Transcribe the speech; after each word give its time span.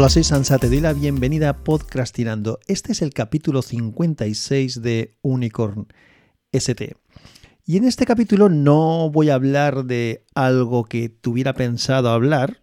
Hola, 0.00 0.08
soy 0.08 0.24
Sansa, 0.24 0.56
te 0.56 0.70
doy 0.70 0.80
la 0.80 0.94
bienvenida 0.94 1.50
a 1.50 1.56
Podcastinando. 1.58 2.58
Este 2.66 2.92
es 2.92 3.02
el 3.02 3.12
capítulo 3.12 3.60
56 3.60 4.80
de 4.80 5.18
Unicorn 5.20 5.88
ST. 6.52 6.96
Y 7.66 7.76
en 7.76 7.84
este 7.84 8.06
capítulo 8.06 8.48
no 8.48 9.10
voy 9.10 9.28
a 9.28 9.34
hablar 9.34 9.84
de 9.84 10.24
algo 10.34 10.84
que 10.84 11.10
tuviera 11.10 11.52
pensado 11.52 12.08
hablar 12.08 12.62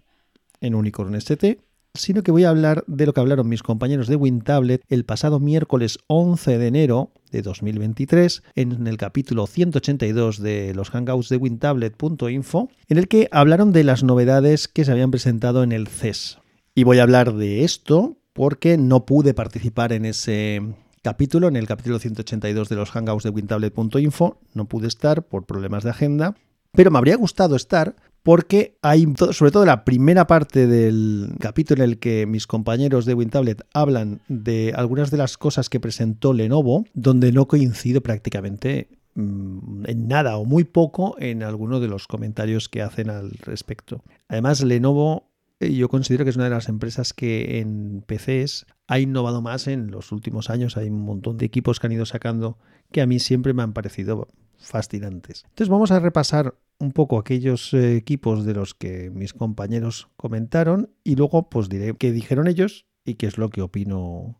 en 0.61 0.73
Unicorn 0.73 1.13
ST, 1.13 1.59
sino 1.93 2.23
que 2.23 2.31
voy 2.31 2.43
a 2.43 2.49
hablar 2.49 2.83
de 2.87 3.05
lo 3.05 3.13
que 3.13 3.21
hablaron 3.21 3.47
mis 3.47 3.61
compañeros 3.61 4.07
de 4.07 4.15
WinTablet 4.15 4.81
el 4.87 5.05
pasado 5.05 5.39
miércoles 5.39 5.99
11 6.07 6.57
de 6.57 6.65
enero 6.65 7.11
de 7.29 7.43
2023 7.43 8.41
en 8.55 8.87
el 8.87 8.97
capítulo 8.97 9.45
182 9.45 10.41
de 10.41 10.73
los 10.73 10.89
Hangouts 10.89 11.29
de 11.29 11.37
WinTablet.info, 11.37 12.71
en 12.87 12.97
el 12.97 13.07
que 13.07 13.27
hablaron 13.31 13.73
de 13.73 13.83
las 13.83 14.01
novedades 14.01 14.67
que 14.67 14.83
se 14.85 14.91
habían 14.91 15.11
presentado 15.11 15.61
en 15.61 15.71
el 15.71 15.87
CES. 15.87 16.39
Y 16.77 16.83
voy 16.83 16.99
a 16.99 17.03
hablar 17.03 17.33
de 17.33 17.63
esto 17.63 18.17
porque 18.33 18.77
no 18.77 19.07
pude 19.07 19.33
participar 19.33 19.93
en 19.93 20.05
ese 20.05 20.61
capítulo, 21.01 21.47
en 21.47 21.55
el 21.55 21.65
capítulo 21.65 21.97
182 21.97 22.69
de 22.69 22.75
los 22.75 22.91
Hangouts 22.91 23.23
de 23.23 23.31
WinTablet.info, 23.31 24.39
no 24.53 24.65
pude 24.65 24.87
estar 24.87 25.23
por 25.23 25.47
problemas 25.47 25.83
de 25.83 25.89
agenda, 25.89 26.35
pero 26.73 26.91
me 26.91 26.99
habría 26.99 27.15
gustado 27.15 27.55
estar 27.55 27.95
porque 28.21 28.77
hay, 28.83 29.11
sobre 29.31 29.49
todo 29.49 29.65
la 29.65 29.85
primera 29.85 30.27
parte 30.27 30.67
del 30.67 31.33
capítulo 31.39 31.83
en 31.83 31.89
el 31.89 31.97
que 31.97 32.27
mis 32.27 32.45
compañeros 32.45 33.05
de 33.05 33.15
WinTablet 33.15 33.63
hablan 33.73 34.21
de 34.27 34.71
algunas 34.75 35.09
de 35.09 35.17
las 35.17 35.39
cosas 35.39 35.69
que 35.69 35.79
presentó 35.79 36.31
Lenovo, 36.31 36.85
donde 36.93 37.31
no 37.31 37.47
coincido 37.47 38.01
prácticamente 38.01 38.87
mm, 39.15 39.85
en 39.87 40.07
nada 40.07 40.37
o 40.37 40.45
muy 40.45 40.63
poco 40.63 41.15
en 41.17 41.41
alguno 41.41 41.79
de 41.79 41.87
los 41.87 42.05
comentarios 42.05 42.69
que 42.69 42.83
hacen 42.83 43.09
al 43.09 43.31
respecto. 43.31 44.03
Además, 44.27 44.61
Lenovo 44.61 45.27
yo 45.59 45.89
considero 45.89 46.23
que 46.23 46.29
es 46.29 46.35
una 46.35 46.45
de 46.45 46.51
las 46.51 46.69
empresas 46.69 47.13
que 47.13 47.59
en 47.59 48.03
PCs 48.05 48.65
ha 48.87 48.99
innovado 48.99 49.41
más 49.41 49.67
en 49.67 49.91
los 49.91 50.11
últimos 50.11 50.49
años. 50.49 50.77
Hay 50.77 50.89
un 50.89 51.01
montón 51.01 51.37
de 51.37 51.45
equipos 51.45 51.79
que 51.79 51.87
han 51.87 51.93
ido 51.93 52.05
sacando 52.05 52.57
que 52.91 53.01
a 53.01 53.07
mí 53.07 53.19
siempre 53.19 53.53
me 53.53 53.63
han 53.63 53.73
parecido 53.73 54.27
fascinantes. 54.57 55.43
Entonces 55.45 55.69
vamos 55.69 55.91
a 55.91 55.99
repasar 55.99 56.55
un 56.79 56.91
poco 56.91 57.17
aquellos 57.17 57.73
eh, 57.73 57.95
equipos 57.95 58.45
de 58.45 58.53
los 58.53 58.73
que 58.73 59.09
mis 59.09 59.33
compañeros 59.33 60.09
comentaron 60.15 60.91
y 61.03 61.15
luego 61.15 61.49
pues 61.49 61.69
diré 61.69 61.95
qué 61.95 62.11
dijeron 62.11 62.47
ellos 62.47 62.85
y 63.03 63.15
qué 63.15 63.25
es 63.27 63.37
lo 63.37 63.49
que 63.49 63.61
opino 63.61 64.37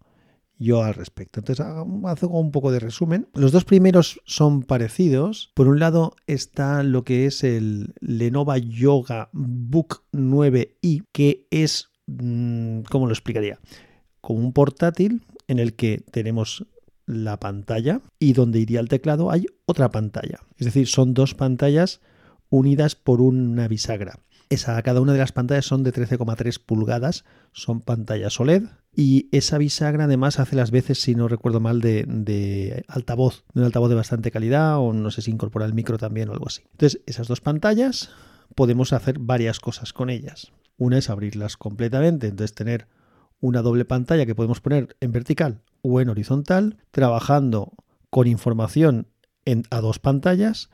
yo 0.59 0.83
al 0.83 0.93
respecto. 0.93 1.39
Entonces 1.39 1.65
hago 1.65 2.39
un 2.39 2.51
poco 2.51 2.71
de 2.71 2.79
resumen. 2.79 3.27
Los 3.33 3.51
dos 3.51 3.65
primeros 3.65 4.21
son 4.25 4.63
parecidos. 4.63 5.51
Por 5.53 5.67
un 5.67 5.79
lado 5.79 6.15
está 6.25 6.83
lo 6.83 7.03
que 7.03 7.25
es 7.25 7.43
el 7.43 7.93
Lenovo 7.99 8.55
Yoga 8.55 9.29
Book 9.33 10.03
9i, 10.11 11.05
que 11.11 11.47
es, 11.51 11.89
mm, 12.07 12.81
¿cómo 12.89 13.07
lo 13.07 13.13
explicaría? 13.13 13.59
Como 14.21 14.39
un 14.39 14.53
portátil 14.53 15.25
en 15.47 15.59
el 15.59 15.75
que 15.75 16.03
tenemos 16.11 16.65
la 17.05 17.39
pantalla 17.39 18.01
y 18.19 18.33
donde 18.33 18.59
iría 18.59 18.81
el 18.81 18.89
teclado 18.89 19.31
hay 19.31 19.45
otra 19.65 19.89
pantalla. 19.89 20.39
Es 20.57 20.65
decir, 20.65 20.87
son 20.87 21.13
dos 21.13 21.33
pantallas 21.33 22.01
unidas 22.49 22.95
por 22.95 23.21
una 23.21 23.67
bisagra. 23.67 24.19
Esa, 24.49 24.81
cada 24.81 25.01
una 25.01 25.13
de 25.13 25.19
las 25.19 25.33
pantallas 25.33 25.65
son 25.65 25.83
de 25.83 25.93
13,3 25.93 26.61
pulgadas, 26.65 27.25
son 27.51 27.81
pantallas 27.81 28.39
OLED 28.39 28.63
y 28.99 29.29
esa 29.31 29.59
bisagra 29.59 30.05
además 30.05 30.39
hace 30.39 30.55
las 30.55 30.71
veces, 30.71 30.99
si 30.99 31.13
no 31.13 31.27
recuerdo 31.27 31.59
mal, 31.59 31.81
de, 31.81 32.83
altavoz, 32.87 33.43
de 33.53 33.61
un 33.61 33.65
altavoz 33.67 33.89
de 33.89 33.95
bastante 33.95 34.31
calidad 34.31 34.79
o 34.79 34.91
no 34.91 35.11
sé 35.11 35.21
si 35.21 35.29
incorpora 35.29 35.67
el 35.67 35.75
micro 35.75 35.99
también 35.99 36.29
o 36.29 36.33
algo 36.33 36.47
así. 36.47 36.63
Entonces, 36.71 37.01
esas 37.05 37.27
dos 37.27 37.39
pantallas 37.39 38.09
podemos 38.55 38.93
hacer 38.93 39.19
varias 39.19 39.59
cosas 39.59 39.93
con 39.93 40.09
ellas. 40.09 40.51
Una 40.77 40.97
es 40.97 41.11
abrirlas 41.11 41.57
completamente, 41.57 42.25
entonces 42.25 42.55
tener 42.55 42.87
una 43.39 43.61
doble 43.61 43.85
pantalla 43.85 44.25
que 44.25 44.33
podemos 44.33 44.61
poner 44.61 44.97
en 44.99 45.11
vertical 45.11 45.61
o 45.83 46.01
en 46.01 46.09
horizontal, 46.09 46.77
trabajando 46.89 47.73
con 48.09 48.25
información 48.25 49.09
a 49.69 49.79
dos 49.79 49.99
pantallas 49.99 50.71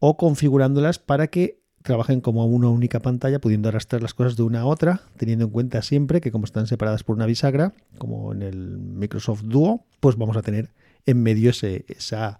o 0.00 0.16
configurándolas 0.16 0.98
para 0.98 1.28
que 1.28 1.59
trabajen 1.82 2.20
como 2.20 2.46
una 2.46 2.68
única 2.68 3.00
pantalla, 3.00 3.40
pudiendo 3.40 3.68
arrastrar 3.68 4.02
las 4.02 4.14
cosas 4.14 4.36
de 4.36 4.42
una 4.42 4.60
a 4.60 4.66
otra, 4.66 5.02
teniendo 5.16 5.46
en 5.46 5.50
cuenta 5.50 5.82
siempre 5.82 6.20
que 6.20 6.30
como 6.30 6.44
están 6.44 6.66
separadas 6.66 7.04
por 7.04 7.16
una 7.16 7.26
bisagra, 7.26 7.72
como 7.98 8.32
en 8.32 8.42
el 8.42 8.78
Microsoft 8.78 9.42
Duo, 9.44 9.86
pues 10.00 10.16
vamos 10.16 10.36
a 10.36 10.42
tener 10.42 10.72
en 11.06 11.22
medio 11.22 11.50
esa, 11.50 12.38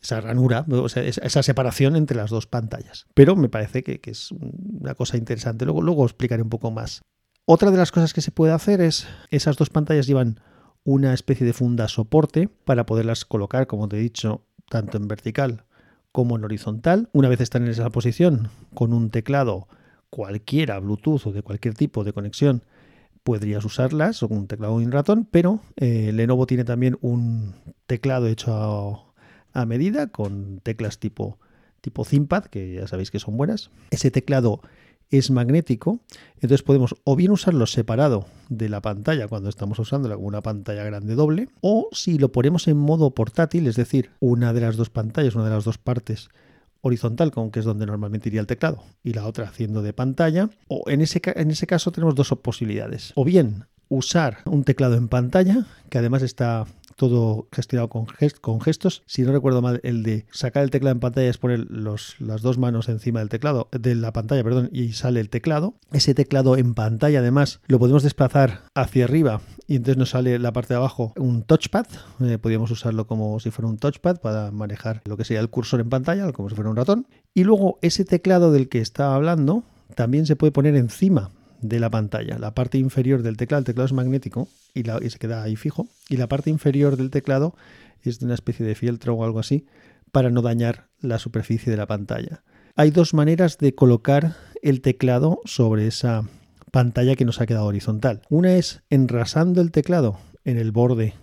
esa 0.00 0.20
ranura, 0.20 0.64
o 0.68 0.88
sea, 0.88 1.02
esa 1.02 1.42
separación 1.42 1.96
entre 1.96 2.16
las 2.16 2.30
dos 2.30 2.46
pantallas. 2.46 3.06
Pero 3.14 3.34
me 3.34 3.48
parece 3.48 3.82
que, 3.82 4.00
que, 4.00 4.12
es 4.12 4.30
una 4.30 4.94
cosa 4.94 5.16
interesante. 5.16 5.64
Luego, 5.64 5.82
luego 5.82 6.04
explicaré 6.04 6.42
un 6.42 6.50
poco 6.50 6.70
más. 6.70 7.02
Otra 7.44 7.70
de 7.70 7.76
las 7.76 7.92
cosas 7.92 8.12
que 8.12 8.20
se 8.20 8.30
puede 8.30 8.52
hacer 8.52 8.80
es, 8.80 9.06
esas 9.30 9.56
dos 9.56 9.70
pantallas 9.70 10.06
llevan 10.06 10.40
una 10.84 11.12
especie 11.12 11.46
de 11.46 11.52
funda 11.52 11.88
soporte 11.88 12.48
para 12.48 12.86
poderlas 12.86 13.24
colocar, 13.24 13.66
como 13.66 13.88
te 13.88 13.96
he 13.96 14.00
dicho, 14.00 14.44
tanto 14.68 14.96
en 14.96 15.08
vertical 15.08 15.65
como 16.16 16.38
en 16.38 16.44
horizontal. 16.44 17.10
Una 17.12 17.28
vez 17.28 17.42
están 17.42 17.64
en 17.64 17.68
esa 17.72 17.90
posición, 17.90 18.48
con 18.72 18.94
un 18.94 19.10
teclado 19.10 19.68
cualquiera, 20.08 20.78
Bluetooth 20.78 21.26
o 21.26 21.32
de 21.32 21.42
cualquier 21.42 21.74
tipo 21.74 22.04
de 22.04 22.14
conexión, 22.14 22.62
podrías 23.22 23.62
usarlas, 23.66 24.22
o 24.22 24.28
un 24.28 24.46
teclado 24.46 24.80
y 24.80 24.86
un 24.86 24.92
ratón, 24.92 25.28
pero 25.30 25.60
eh, 25.76 26.12
Lenovo 26.14 26.46
tiene 26.46 26.64
también 26.64 26.96
un 27.02 27.54
teclado 27.86 28.28
hecho 28.28 29.12
a, 29.52 29.66
medida 29.66 30.06
con 30.06 30.60
teclas 30.62 30.98
tipo, 30.98 31.38
tipo 31.82 32.06
que 32.50 32.76
ya 32.76 32.86
sabéis 32.86 33.10
que 33.10 33.18
son 33.18 33.36
buenas. 33.36 33.70
Ese 33.90 34.10
teclado 34.10 34.62
es 35.10 35.30
magnético, 35.30 36.00
entonces 36.36 36.62
podemos 36.62 36.96
o 37.04 37.16
bien 37.16 37.30
usarlo 37.30 37.66
separado 37.66 38.26
de 38.48 38.68
la 38.68 38.80
pantalla 38.80 39.28
cuando 39.28 39.48
estamos 39.48 39.78
usando 39.78 40.16
una 40.18 40.42
pantalla 40.42 40.84
grande 40.84 41.14
doble, 41.14 41.48
o 41.60 41.88
si 41.92 42.18
lo 42.18 42.32
ponemos 42.32 42.68
en 42.68 42.76
modo 42.76 43.10
portátil, 43.10 43.66
es 43.66 43.76
decir, 43.76 44.10
una 44.20 44.52
de 44.52 44.60
las 44.60 44.76
dos 44.76 44.90
pantallas, 44.90 45.34
una 45.34 45.44
de 45.44 45.50
las 45.50 45.64
dos 45.64 45.78
partes 45.78 46.28
horizontal, 46.80 47.32
con 47.32 47.50
que 47.50 47.60
es 47.60 47.64
donde 47.64 47.86
normalmente 47.86 48.28
iría 48.28 48.40
el 48.40 48.46
teclado, 48.46 48.82
y 49.02 49.12
la 49.12 49.26
otra 49.26 49.48
haciendo 49.48 49.82
de 49.82 49.92
pantalla, 49.92 50.50
o 50.68 50.84
en 50.88 51.00
ese, 51.00 51.20
en 51.24 51.50
ese 51.50 51.66
caso 51.66 51.90
tenemos 51.92 52.14
dos 52.14 52.28
posibilidades, 52.42 53.12
o 53.14 53.24
bien 53.24 53.64
usar 53.88 54.38
un 54.44 54.64
teclado 54.64 54.96
en 54.96 55.08
pantalla, 55.08 55.66
que 55.88 55.98
además 55.98 56.22
está 56.22 56.66
todo 56.96 57.48
gestionado 57.52 57.88
con, 57.88 58.60
gestos. 58.60 59.02
Si 59.06 59.22
no 59.22 59.32
recuerdo 59.32 59.62
mal, 59.62 59.80
el 59.82 60.02
de 60.02 60.26
sacar 60.32 60.64
el 60.64 60.70
teclado 60.70 60.92
en 60.92 61.00
pantalla 61.00 61.28
es 61.28 61.38
poner 61.38 61.66
las 61.70 62.42
dos 62.42 62.58
manos 62.58 62.88
encima 62.88 63.20
del 63.20 63.28
teclado, 63.28 63.68
de 63.70 63.94
la 63.94 64.12
pantalla, 64.12 64.42
perdón, 64.42 64.70
y 64.72 64.92
sale 64.92 65.20
el 65.20 65.28
teclado. 65.28 65.74
Ese 65.92 66.14
teclado 66.14 66.56
en 66.56 66.74
pantalla, 66.74 67.20
además, 67.20 67.60
lo 67.66 67.78
podemos 67.78 68.02
desplazar 68.02 68.62
hacia 68.74 69.04
arriba 69.04 69.40
y 69.66 69.76
entonces 69.76 69.98
nos 69.98 70.10
sale 70.10 70.38
la 70.38 70.52
parte 70.52 70.74
de 70.74 70.78
abajo 70.78 71.12
un 71.16 71.42
touchpad. 71.42 71.86
Eh, 72.20 72.38
podríamos 72.38 72.70
usarlo 72.70 73.06
como 73.06 73.38
si 73.40 73.50
fuera 73.50 73.68
un 73.68 73.78
touchpad 73.78 74.20
para 74.20 74.50
manejar 74.50 75.02
lo 75.04 75.16
que 75.16 75.24
sería 75.24 75.40
el 75.40 75.50
cursor 75.50 75.80
en 75.80 75.90
pantalla, 75.90 76.32
como 76.32 76.48
si 76.48 76.54
fuera 76.54 76.70
un 76.70 76.76
ratón. 76.76 77.06
Y 77.34 77.44
luego 77.44 77.78
ese 77.82 78.04
teclado 78.04 78.52
del 78.52 78.68
que 78.68 78.80
estaba 78.80 79.14
hablando 79.14 79.62
también 79.94 80.26
se 80.26 80.36
puede 80.36 80.52
poner 80.52 80.74
encima 80.76 81.30
de 81.60 81.80
la 81.80 81.90
pantalla. 81.90 82.38
La 82.38 82.54
parte 82.54 82.78
inferior 82.78 83.22
del 83.22 83.36
teclado, 83.36 83.60
el 83.60 83.64
teclado 83.64 83.86
es 83.86 83.92
magnético 83.92 84.48
y, 84.74 84.82
se 84.82 85.18
queda 85.18 85.42
ahí 85.42 85.56
fijo. 85.56 85.88
Y 86.08 86.16
la 86.16 86.28
parte 86.28 86.50
inferior 86.50 86.96
del 86.96 87.10
teclado 87.10 87.54
es 88.02 88.20
de 88.20 88.26
una 88.26 88.34
especie 88.34 88.64
de 88.64 88.74
fieltro 88.74 89.14
o 89.14 89.24
algo 89.24 89.38
así 89.38 89.66
para 90.12 90.30
no 90.30 90.42
dañar 90.42 90.86
la 91.00 91.18
superficie 91.18 91.70
de 91.70 91.76
la 91.76 91.86
pantalla. 91.86 92.42
Hay 92.74 92.90
dos 92.90 93.14
maneras 93.14 93.58
de 93.58 93.74
colocar 93.74 94.36
el 94.62 94.80
teclado 94.80 95.40
sobre 95.44 95.86
esa 95.86 96.24
pantalla 96.70 97.16
que 97.16 97.24
nos 97.24 97.40
ha 97.40 97.46
quedado 97.46 97.66
horizontal. 97.66 98.22
Una 98.28 98.54
es 98.56 98.82
enrasando 98.90 99.60
el 99.60 99.70
teclado 99.70 100.18
en 100.44 100.58
el 100.58 100.72
borde 100.72 101.14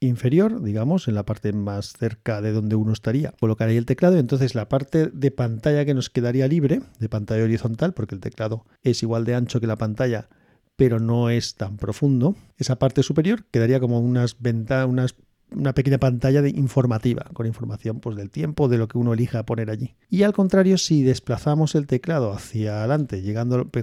inferior, 0.00 0.62
digamos, 0.62 1.08
en 1.08 1.14
la 1.14 1.24
parte 1.24 1.52
más 1.52 1.92
cerca 1.92 2.40
de 2.40 2.52
donde 2.52 2.76
uno 2.76 2.92
estaría, 2.92 3.32
colocar 3.40 3.68
ahí 3.68 3.76
el 3.76 3.86
teclado 3.86 4.16
entonces 4.16 4.54
la 4.54 4.68
parte 4.68 5.06
de 5.06 5.30
pantalla 5.30 5.84
que 5.84 5.94
nos 5.94 6.10
quedaría 6.10 6.48
libre, 6.48 6.82
de 6.98 7.08
pantalla 7.08 7.44
horizontal, 7.44 7.94
porque 7.94 8.14
el 8.14 8.20
teclado 8.20 8.64
es 8.82 9.02
igual 9.02 9.24
de 9.24 9.34
ancho 9.34 9.60
que 9.60 9.66
la 9.66 9.76
pantalla, 9.76 10.28
pero 10.76 11.00
no 11.00 11.30
es 11.30 11.56
tan 11.56 11.76
profundo, 11.76 12.36
esa 12.56 12.78
parte 12.78 13.02
superior 13.02 13.44
quedaría 13.50 13.80
como 13.80 14.00
unas 14.00 14.40
ventanas, 14.40 15.16
una 15.50 15.72
pequeña 15.74 15.98
pantalla 15.98 16.42
de 16.42 16.50
informativa, 16.50 17.26
con 17.32 17.46
información 17.46 18.00
pues, 18.00 18.16
del 18.16 18.30
tiempo, 18.30 18.68
de 18.68 18.78
lo 18.78 18.86
que 18.86 18.98
uno 18.98 19.14
elija 19.14 19.44
poner 19.44 19.70
allí. 19.70 19.96
Y 20.10 20.22
al 20.22 20.32
contrario, 20.32 20.78
si 20.78 21.02
desplazamos 21.02 21.74
el 21.74 21.86
teclado 21.86 22.32
hacia 22.32 22.80
adelante, 22.80 23.22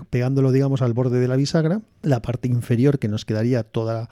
pegándolo 0.09 0.51
digamos 0.51 0.81
al 0.81 0.93
borde 0.93 1.19
de 1.19 1.27
la 1.27 1.35
bisagra, 1.35 1.81
la 2.01 2.21
parte 2.21 2.47
inferior 2.47 2.99
que 2.99 3.07
nos 3.07 3.25
quedaría 3.25 3.63
toda 3.63 4.09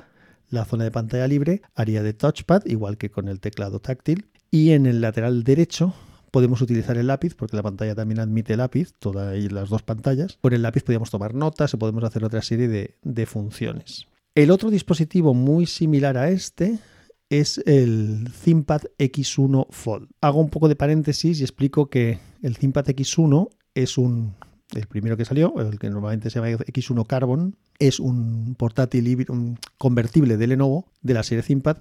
la 0.53 0.65
zona 0.65 0.83
de 0.83 0.91
pantalla 0.91 1.27
libre 1.27 1.61
haría 1.73 2.03
de 2.03 2.13
touchpad, 2.13 2.65
igual 2.65 2.97
que 2.97 3.09
con 3.09 3.27
el 3.27 3.39
teclado 3.39 3.79
táctil. 3.79 4.27
Y 4.51 4.71
en 4.71 4.85
el 4.85 5.01
lateral 5.01 5.43
derecho 5.43 5.95
podemos 6.29 6.61
utilizar 6.61 6.97
el 6.97 7.07
lápiz, 7.07 7.33
porque 7.35 7.55
la 7.55 7.63
pantalla 7.63 7.95
también 7.95 8.19
admite 8.19 8.55
lápiz, 8.55 8.93
todas 8.99 9.35
las 9.51 9.69
dos 9.69 9.81
pantallas. 9.81 10.37
Con 10.41 10.53
el 10.53 10.61
lápiz 10.61 10.83
podemos 10.83 11.09
tomar 11.09 11.33
notas 11.33 11.73
o 11.73 11.79
podemos 11.79 12.03
hacer 12.03 12.23
otra 12.23 12.41
serie 12.43 12.67
de, 12.67 12.95
de 13.01 13.25
funciones. 13.25 14.07
El 14.35 14.51
otro 14.51 14.69
dispositivo 14.69 15.33
muy 15.33 15.65
similar 15.65 16.17
a 16.17 16.29
este 16.29 16.77
es 17.29 17.59
el 17.65 18.29
ThinkPad 18.43 18.83
X1 18.99 19.67
Fold. 19.71 20.09
Hago 20.21 20.39
un 20.39 20.49
poco 20.49 20.69
de 20.69 20.75
paréntesis 20.75 21.39
y 21.39 21.43
explico 21.43 21.89
que 21.89 22.19
el 22.43 22.57
ThinkPad 22.57 22.85
X1 22.89 23.49
es 23.73 23.97
un 23.97 24.35
el 24.75 24.87
primero 24.87 25.17
que 25.17 25.25
salió, 25.25 25.53
el 25.59 25.79
que 25.79 25.89
normalmente 25.89 26.29
se 26.29 26.39
llama 26.39 26.51
X1 26.51 27.07
Carbon, 27.07 27.55
es 27.79 27.99
un 27.99 28.55
portátil 28.55 29.25
convertible 29.77 30.37
de 30.37 30.47
Lenovo 30.47 30.85
de 31.01 31.13
la 31.13 31.23
serie 31.23 31.43
ThinkPad 31.43 31.77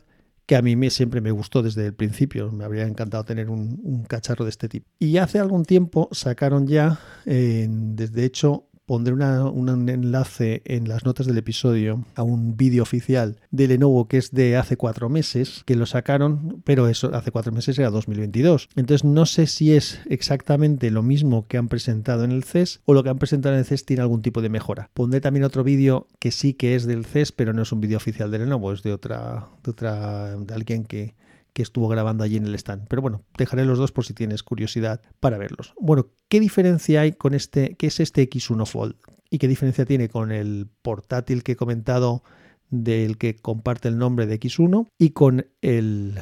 que 0.47 0.57
a 0.57 0.63
mí 0.63 0.77
me, 0.77 0.91
siempre 0.91 1.21
me 1.21 1.31
gustó 1.31 1.63
desde 1.63 1.87
el 1.87 1.95
principio. 1.95 2.51
Me 2.51 2.65
habría 2.65 2.87
encantado 2.87 3.25
tener 3.25 3.49
un, 3.49 4.05
cacharro 4.09 4.45
de 4.45 4.51
este 4.51 4.69
tipo. 4.69 4.87
Y 4.99 5.17
hace 5.19 5.39
algún 5.39 5.65
tiempo 5.65 6.09
sacaron 6.13 6.67
ya, 6.67 6.99
eh, 7.27 7.67
desde 7.71 8.25
hecho, 8.25 8.67
pondré 8.87 9.13
un 9.15 9.89
enlace 9.89 10.63
en 10.65 10.89
las 10.89 11.05
notas 11.05 11.27
del 11.27 11.39
episodio 11.39 12.05
a 12.15 12.23
un 12.23 12.57
vídeo 12.57 12.83
oficial 12.83 13.39
de 13.51 13.69
Lenovo 13.69 14.09
que 14.09 14.19
es 14.19 14.33
de 14.33 14.57
hace 14.57 14.77
cuatro 14.77 15.09
meses, 15.09 15.63
que 15.65 15.77
lo 15.77 15.87
sacaron, 15.87 16.63
pero 16.65 16.89
eso 16.89 17.15
hace 17.15 17.31
cuatro 17.31 17.53
meses 17.53 17.79
era 17.79 17.91
2022. 17.91 18.69
Entonces 18.77 19.05
no 19.05 19.27
sé 19.27 19.47
si 19.47 19.75
es 19.75 20.01
exactamente 20.07 20.91
lo 20.91 21.03
mismo 21.03 21.47
que 21.47 21.59
han 21.59 21.69
presentado 21.69 22.25
en 22.25 22.33
el 22.33 22.45
CES 22.45 22.81
o 22.85 22.95
lo 22.95 23.03
que 23.03 23.11
han 23.11 23.19
presentado 23.19 23.55
en 23.55 23.61
el 23.61 23.65
CES 23.67 23.85
tiene 23.85 24.03
algún 24.03 24.23
tipo 24.23 24.43
de 24.43 24.49
mejora. 24.49 24.91
Pondré 24.95 25.21
también 25.21 25.45
otro 25.45 25.65
vídeo 25.65 26.09
que 26.19 26.31
sí 26.31 26.55
que 26.55 26.75
es 26.75 26.87
del 26.87 27.05
CES, 27.05 27.33
pero 27.33 27.53
no 27.53 27.63
es 27.63 27.73
un 27.73 27.81
vídeo 27.81 27.97
oficial 27.97 28.31
de 28.31 28.39
Lenovo, 28.39 28.73
es 28.73 28.83
de 28.83 28.93
otra, 28.93 29.49
de 29.63 29.71
otra, 29.71 30.37
de 30.37 30.55
alguien 30.55 30.85
que, 30.85 31.15
que 31.53 31.63
estuvo 31.63 31.89
grabando 31.89 32.25
allí 32.25 32.37
en 32.37 32.47
el 32.47 32.55
stand. 32.55 32.87
Pero 32.89 33.03
bueno, 33.03 33.25
dejaré 33.37 33.65
los 33.65 33.79
dos 33.79 33.93
por 33.93 34.05
si 34.05 34.15
tienes 34.15 34.43
curiosidad 34.43 35.03
para 35.21 35.39
verlos. 35.39 35.75
Bueno, 35.81 36.09
¿qué 36.29 36.41
diferencia 36.41 37.03
hay 37.03 37.13
con 37.13 37.35
este, 37.35 37.77
qué 37.77 37.89
es 37.89 38.01
este 38.01 38.29
X1 38.29 38.67
Fold? 38.67 38.97
¿Y 39.31 39.39
qué 39.39 39.49
diferencia 39.49 39.85
tiene 39.85 40.09
con 40.09 40.33
el 40.33 40.69
portátil 40.83 41.43
que 41.43 41.53
he 41.53 41.57
comentado 41.57 42.23
del 42.71 43.19
que 43.19 43.37
comparte 43.37 43.89
el 43.89 43.99
nombre 43.99 44.27
de 44.27 44.41
X1 44.41 44.89
y 44.99 45.11
con 45.11 45.47
el 45.61 46.21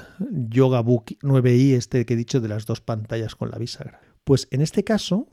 Yoga 0.49 0.81
Book 0.81 1.17
9i, 1.23 1.75
este 1.75 2.05
que 2.05 2.15
he 2.15 2.17
dicho 2.17 2.41
de 2.41 2.49
las 2.49 2.67
dos 2.67 2.81
pantallas 2.81 3.37
con 3.37 3.51
la 3.51 3.59
bisagra? 3.59 4.01
Pues 4.25 4.49
en 4.51 4.61
este 4.61 4.85
caso, 4.85 5.29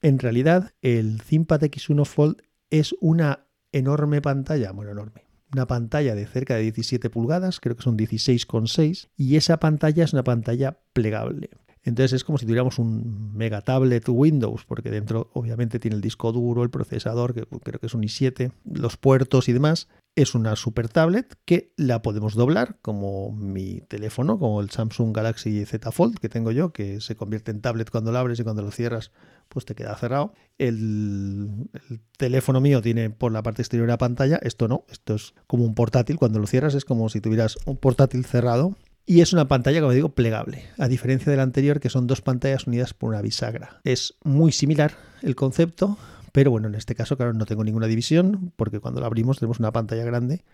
en 0.00 0.18
realidad, 0.18 0.72
el 0.82 1.22
ThinkPad 1.22 1.62
X1 1.64 2.04
Fold 2.06 2.42
es 2.70 2.94
una 3.00 3.46
enorme 3.70 4.20
pantalla, 4.20 4.72
bueno, 4.72 4.92
enorme, 4.92 5.24
una 5.52 5.66
pantalla 5.66 6.14
de 6.14 6.26
cerca 6.26 6.54
de 6.54 6.62
17 6.62 7.10
pulgadas, 7.10 7.60
creo 7.60 7.76
que 7.76 7.82
son 7.82 7.96
16,6, 7.96 9.08
y 9.16 9.36
esa 9.36 9.58
pantalla 9.58 10.04
es 10.04 10.12
una 10.12 10.24
pantalla 10.24 10.78
plegable. 10.92 11.50
Entonces 11.84 12.12
es 12.12 12.24
como 12.24 12.38
si 12.38 12.46
tuviéramos 12.46 12.78
un 12.78 13.34
mega 13.34 13.60
tablet 13.60 14.08
Windows, 14.08 14.64
porque 14.64 14.90
dentro 14.90 15.30
obviamente 15.34 15.80
tiene 15.80 15.96
el 15.96 16.00
disco 16.00 16.30
duro, 16.32 16.62
el 16.62 16.70
procesador, 16.70 17.34
que 17.34 17.44
creo 17.44 17.80
que 17.80 17.86
es 17.86 17.94
un 17.94 18.02
i7, 18.02 18.52
los 18.72 18.96
puertos 18.96 19.48
y 19.48 19.52
demás. 19.52 19.88
Es 20.14 20.34
una 20.34 20.56
super 20.56 20.88
tablet 20.88 21.36
que 21.44 21.72
la 21.76 22.02
podemos 22.02 22.34
doblar 22.34 22.78
como 22.82 23.32
mi 23.32 23.80
teléfono, 23.80 24.38
como 24.38 24.60
el 24.60 24.70
Samsung 24.70 25.16
Galaxy 25.16 25.64
Z 25.64 25.90
Fold 25.90 26.18
que 26.18 26.28
tengo 26.28 26.52
yo, 26.52 26.72
que 26.72 27.00
se 27.00 27.16
convierte 27.16 27.50
en 27.50 27.62
tablet 27.62 27.90
cuando 27.90 28.12
lo 28.12 28.18
abres 28.18 28.38
y 28.38 28.44
cuando 28.44 28.62
lo 28.62 28.70
cierras 28.70 29.10
pues 29.52 29.64
te 29.64 29.74
queda 29.74 29.96
cerrado. 29.96 30.32
El, 30.58 31.68
el, 31.90 32.00
teléfono 32.16 32.60
mío 32.60 32.80
tiene 32.82 33.10
por 33.10 33.32
la 33.32 33.42
parte 33.42 33.62
exterior 33.62 33.84
una 33.84 33.98
pantalla, 33.98 34.38
esto 34.42 34.68
no, 34.68 34.84
esto 34.90 35.14
es 35.14 35.34
como 35.46 35.64
un 35.64 35.74
portátil, 35.74 36.16
cuando 36.16 36.38
lo 36.38 36.46
cierras 36.46 36.74
es 36.74 36.84
como 36.84 37.08
si 37.08 37.20
tuvieras 37.20 37.58
un 37.66 37.76
portátil 37.76 38.24
cerrado 38.24 38.76
y 39.04 39.20
es 39.20 39.32
una 39.32 39.48
pantalla, 39.48 39.80
como 39.80 39.92
digo, 39.92 40.10
plegable, 40.10 40.64
a 40.78 40.88
diferencia 40.88 41.30
de 41.30 41.36
la 41.36 41.42
anterior, 41.42 41.80
que 41.80 41.90
son 41.90 42.06
dos 42.06 42.20
pantallas 42.20 42.66
unidas 42.66 42.94
por 42.94 43.10
una 43.10 43.20
bisagra. 43.20 43.80
Es 43.84 44.14
muy 44.22 44.52
similar 44.52 44.92
el 45.22 45.34
concepto, 45.34 45.98
pero 46.30 46.50
bueno, 46.50 46.68
en 46.68 46.76
este 46.76 46.94
caso, 46.94 47.16
claro, 47.16 47.32
no 47.32 47.44
tengo 47.44 47.64
ninguna 47.64 47.88
división, 47.88 48.52
porque 48.56 48.80
cuando 48.80 49.00
la 49.00 49.06
abrimos 49.06 49.38
tenemos 49.38 49.58
una 49.58 49.72
pantalla 49.72 50.04
grande 50.04 50.44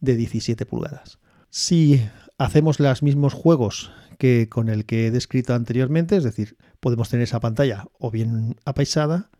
de 0.00 0.16
17 0.16 0.66
pulgadas. 0.66 1.18
Si 1.48 2.00
hacemos 2.38 2.80
los 2.80 3.02
mismos 3.02 3.34
juegos 3.34 3.90
que 4.18 4.48
con 4.48 4.68
el 4.68 4.86
que 4.86 5.06
he 5.06 5.10
descrito 5.10 5.54
anteriormente, 5.54 6.16
es 6.16 6.24
decir, 6.24 6.56
podemos 6.80 7.08
tener 7.08 7.24
esa 7.24 7.40
pantalla 7.40 7.86
o 7.98 8.10
bien 8.10 8.56
apaisada 8.64 9.30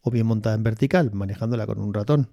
o 0.00 0.10
bien 0.10 0.26
montada 0.26 0.54
en 0.54 0.62
vertical, 0.62 1.10
manejándola 1.12 1.66
con 1.66 1.78
un 1.78 1.92
ratón 1.92 2.30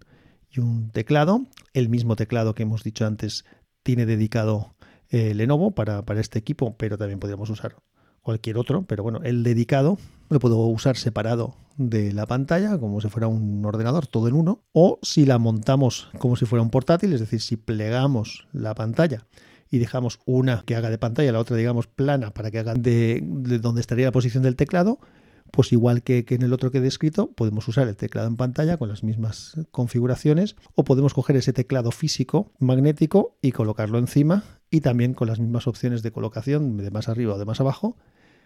y 0.50 0.60
un 0.60 0.90
teclado. 0.92 1.46
El 1.74 1.90
mismo 1.90 2.16
teclado 2.16 2.56
que 2.56 2.64
hemos 2.64 2.84
dicho 2.84 3.06
antes 3.06 3.46
tiene 3.84 4.06
dedicado 4.06 4.76
eh, 5.10 5.34
Lenovo 5.34 5.72
para, 5.72 6.04
para, 6.06 6.22
este 6.22 6.40
equipo, 6.40 6.76
pero 6.78 6.98
también 6.98 7.20
podríamos 7.20 7.50
usar 7.50 7.76
cualquier 8.22 8.58
otro. 8.58 8.84
Pero 8.84 9.04
bueno, 9.04 9.20
el 9.24 9.44
dedicado 9.44 9.98
lo 10.30 10.40
puedo 10.40 10.58
usar 10.60 10.98
separado 10.98 11.56
de 11.78 12.14
la 12.14 12.26
pantalla, 12.26 12.78
como 12.78 13.02
si 13.02 13.10
fuera 13.10 13.28
un 13.28 13.66
ordenador, 13.66 14.08
todo 14.08 14.28
en 14.28 14.36
uno. 14.36 14.64
O 14.72 15.00
si 15.02 15.26
la 15.26 15.38
montamos 15.40 16.10
como 16.20 16.36
si 16.36 16.46
fuera 16.46 16.64
un 16.64 16.70
portátil, 16.70 17.14
es 17.14 17.20
decir, 17.20 17.42
si 17.42 17.58
plegamos 17.58 18.48
la 18.54 18.76
pantalla 18.76 19.26
y 19.70 19.80
dejamos 19.80 20.20
una 20.26 20.64
que 20.66 20.76
haga 20.76 20.90
de 20.90 20.98
pantalla, 20.98 21.32
la 21.32 21.40
otra 21.40 21.58
digamos 21.58 21.88
plana 21.88 22.32
para 22.32 22.52
que 22.52 22.60
haga 22.60 22.74
de, 22.74 23.22
de 23.24 23.60
donde 23.60 23.82
estaría 23.82 24.06
la 24.06 24.12
posición 24.12 24.44
del 24.44 24.56
teclado, 24.56 25.00
pues 25.52 25.72
igual 25.72 26.04
que, 26.04 26.26
en 26.28 26.42
el 26.42 26.54
otro 26.54 26.72
que 26.72 26.80
he 26.80 26.82
descrito, 26.82 27.32
podemos 27.32 27.68
usar 27.68 27.88
el 27.88 27.96
teclado 27.96 28.28
en 28.28 28.36
pantalla 28.36 28.78
con 28.78 28.90
las 28.90 29.04
mismas 29.04 29.56
configuraciones 29.72 30.56
o 30.76 30.84
podemos 30.84 31.14
coger 31.14 31.36
ese 31.38 31.54
teclado 31.54 31.92
físico 31.92 32.52
magnético 32.60 33.38
y 33.42 33.52
colocarlo 33.52 33.98
encima 33.98 34.44
y 34.70 34.82
también 34.82 35.14
con 35.14 35.28
las 35.28 35.40
mismas 35.40 35.68
opciones 35.68 36.04
de 36.04 36.12
colocación 36.12 36.78
de 36.78 36.92
más 36.92 37.10
arriba 37.10 37.36
o 37.36 37.40
de 37.40 37.46
más 37.46 37.60
abajo 37.60 37.98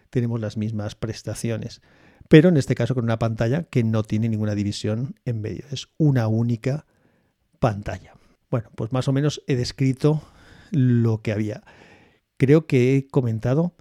tenemos 0.09 0.39
las 0.39 0.57
mismas 0.57 0.95
prestaciones. 0.95 1.81
Pero 2.27 2.49
en 2.49 2.57
este 2.57 2.75
caso 2.75 2.93
con 2.93 3.05
una 3.05 3.19
pantalla 3.19 3.63
que 3.63 3.83
no 3.83 4.03
tiene 4.03 4.29
ninguna 4.29 4.55
división 4.55 5.15
en 5.25 5.41
medio, 5.41 5.65
es 5.71 5.87
una 5.97 6.27
única 6.27 6.85
pantalla. 7.59 8.13
Bueno, 8.49 8.69
pues 8.75 8.91
más 8.91 9.07
o 9.07 9.13
menos 9.13 9.41
he 9.47 9.55
descrito 9.55 10.21
lo 10.71 11.21
que 11.21 11.31
había. 11.31 11.63
Creo 12.37 12.65
que 12.65 12.97
he 12.97 13.07
comentado 13.07 13.75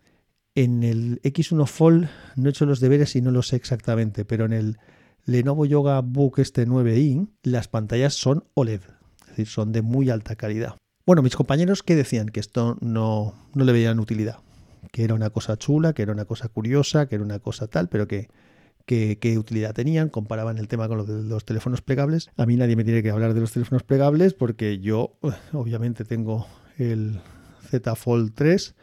en 0.54 0.82
el 0.82 1.22
X1 1.22 1.66
Fold 1.66 2.08
no 2.36 2.48
he 2.48 2.50
hecho 2.50 2.66
los 2.66 2.80
deberes 2.80 3.16
y 3.16 3.22
no 3.22 3.30
lo 3.30 3.42
sé 3.42 3.56
exactamente, 3.56 4.24
pero 4.24 4.44
en 4.44 4.52
el 4.52 4.78
Lenovo 5.24 5.64
Yoga 5.64 6.00
Book 6.00 6.38
este 6.38 6.66
9i 6.66 7.28
las 7.42 7.68
pantallas 7.68 8.14
son 8.14 8.44
OLED, 8.54 8.82
es 9.22 9.28
decir, 9.28 9.46
son 9.46 9.72
de 9.72 9.82
muy 9.82 10.10
alta 10.10 10.36
calidad. 10.36 10.76
Bueno, 11.06 11.22
mis 11.22 11.36
compañeros 11.36 11.82
que 11.82 11.96
decían 11.96 12.28
que 12.28 12.40
esto 12.40 12.76
no, 12.80 13.34
no 13.54 13.64
le 13.64 13.72
veían 13.72 14.00
utilidad, 14.00 14.38
que 14.92 15.04
era 15.04 15.14
una 15.14 15.30
cosa 15.30 15.56
chula, 15.56 15.92
que 15.92 16.02
era 16.02 16.12
una 16.12 16.24
cosa 16.24 16.48
curiosa, 16.48 17.06
que 17.06 17.14
era 17.14 17.24
una 17.24 17.38
cosa 17.38 17.66
tal, 17.68 17.88
pero 17.88 18.06
que, 18.06 18.28
qué 18.86 19.38
utilidad 19.38 19.72
tenían, 19.72 20.08
comparaban 20.08 20.58
el 20.58 20.66
tema 20.66 20.88
con 20.88 20.98
lo 20.98 21.04
de 21.04 21.22
los 21.22 21.44
teléfonos 21.44 21.80
plegables. 21.80 22.28
A 22.36 22.44
mí 22.44 22.56
nadie 22.56 22.74
me 22.74 22.84
tiene 22.84 23.02
que 23.02 23.10
hablar 23.10 23.34
de 23.34 23.40
los 23.40 23.52
teléfonos 23.52 23.84
plegables 23.84 24.34
porque 24.34 24.80
yo 24.80 25.16
obviamente 25.52 26.04
tengo 26.04 26.46
el 26.80 27.20
Z 27.70 27.94
Fold 27.94 28.32
3 28.34 28.74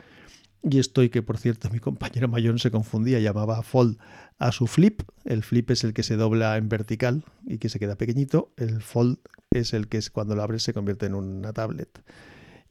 y 0.69 0.79
estoy 0.79 1.09
que, 1.09 1.21
por 1.21 1.37
cierto, 1.37 1.69
mi 1.71 1.79
compañero 1.79 2.27
mayor 2.27 2.59
se 2.59 2.71
confundía, 2.71 3.19
llamaba 3.19 3.61
fold 3.63 3.97
a 4.37 4.51
su 4.51 4.67
flip. 4.67 5.01
El 5.25 5.43
flip 5.43 5.71
es 5.71 5.83
el 5.83 5.93
que 5.93 6.03
se 6.03 6.15
dobla 6.15 6.57
en 6.57 6.69
vertical 6.69 7.23
y 7.45 7.57
que 7.57 7.69
se 7.69 7.79
queda 7.79 7.95
pequeñito. 7.95 8.51
El 8.57 8.81
fold 8.81 9.17
es 9.51 9.73
el 9.73 9.87
que 9.87 9.97
es 9.97 10.09
cuando 10.09 10.35
lo 10.35 10.43
abres 10.43 10.63
se 10.63 10.73
convierte 10.73 11.05
en 11.05 11.15
una 11.15 11.53
tablet. 11.53 12.03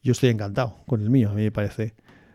Yo 0.02 0.12
estoy 0.12 0.30
encantado 0.30 0.76
con 0.86 1.00
el 1.00 1.10
mío, 1.10 1.30
a 1.30 1.34
mí 1.34 1.42
me 1.42 1.52
parece 1.52 1.94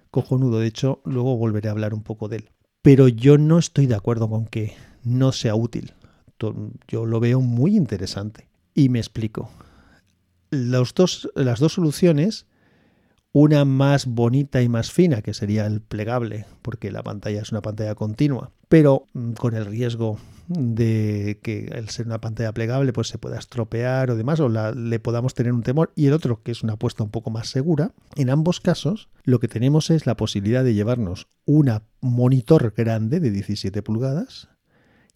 cojonudo. 0.10 0.60
De 0.60 0.68
hecho, 0.68 1.02
luego 1.06 1.38
volveré 1.38 1.70
a 1.70 1.72
hablar 1.72 1.94
un 1.94 2.04
poco 2.04 2.28
de 2.28 2.38
él. 2.38 2.50
Pero 2.82 3.08
yo 3.08 3.38
no 3.38 3.60
estoy 3.60 3.86
de 3.86 3.96
acuerdo 3.96 4.30
con 4.30 4.46
que 4.48 4.74
no 5.04 5.32
sea 5.32 5.56
útil. 5.56 5.94
Yo 6.88 7.06
lo 7.06 7.20
veo 7.20 7.40
muy 7.40 7.78
interesante. 7.78 8.50
Y 8.74 8.90
me 8.90 9.00
explico. 9.00 9.52
Los 10.50 10.94
dos, 10.96 11.30
las 11.36 11.60
dos 11.60 11.74
soluciones 11.74 12.48
una 13.34 13.64
más 13.64 14.08
bonita 14.08 14.62
y 14.62 14.70
más 14.70 14.92
fina, 14.92 15.22
que 15.22 15.34
sería 15.34 15.66
el 15.66 15.82
plegable, 15.82 16.46
porque 16.62 16.92
la 16.92 17.04
pantalla 17.04 17.42
es 17.42 17.52
una 17.52 17.62
pantalla 17.62 17.96
continua, 17.96 18.52
pero 18.68 19.08
mm, 19.14 19.34
con 19.34 19.56
el 19.56 19.66
riesgo 19.66 20.20
de 20.48 21.40
que 21.42 21.66
el 21.68 21.90
ser 21.90 22.08
una 22.08 22.20
pantalla 22.20 22.52
plegable 22.52 22.92
pues 22.92 23.08
se 23.08 23.18
pueda 23.18 23.40
estropear 23.40 24.12
o 24.12 24.16
demás, 24.16 24.42
o 24.42 24.50
le 24.50 25.00
podamos 25.00 25.34
tener 25.34 25.54
un 25.54 25.64
temor, 25.64 25.94
y 25.96 26.08
el 26.08 26.14
otro, 26.14 26.44
que 26.44 26.52
es 26.52 26.62
una 26.62 26.74
apuesta 26.74 27.04
un 27.04 27.10
poco 27.10 27.30
más 27.30 27.48
segura, 27.48 27.94
en 28.16 28.30
ambos 28.30 28.60
casos 28.60 29.10
lo 29.24 29.40
que 29.40 29.48
tenemos 29.48 29.90
es 29.92 30.06
la 30.06 30.18
posibilidad 30.18 30.64
de 30.64 30.74
llevarnos 30.74 31.28
un 31.46 31.72
monitor 32.02 32.74
grande 32.76 33.22
de 33.22 33.32
17 33.32 33.82
pulgadas, 33.82 34.50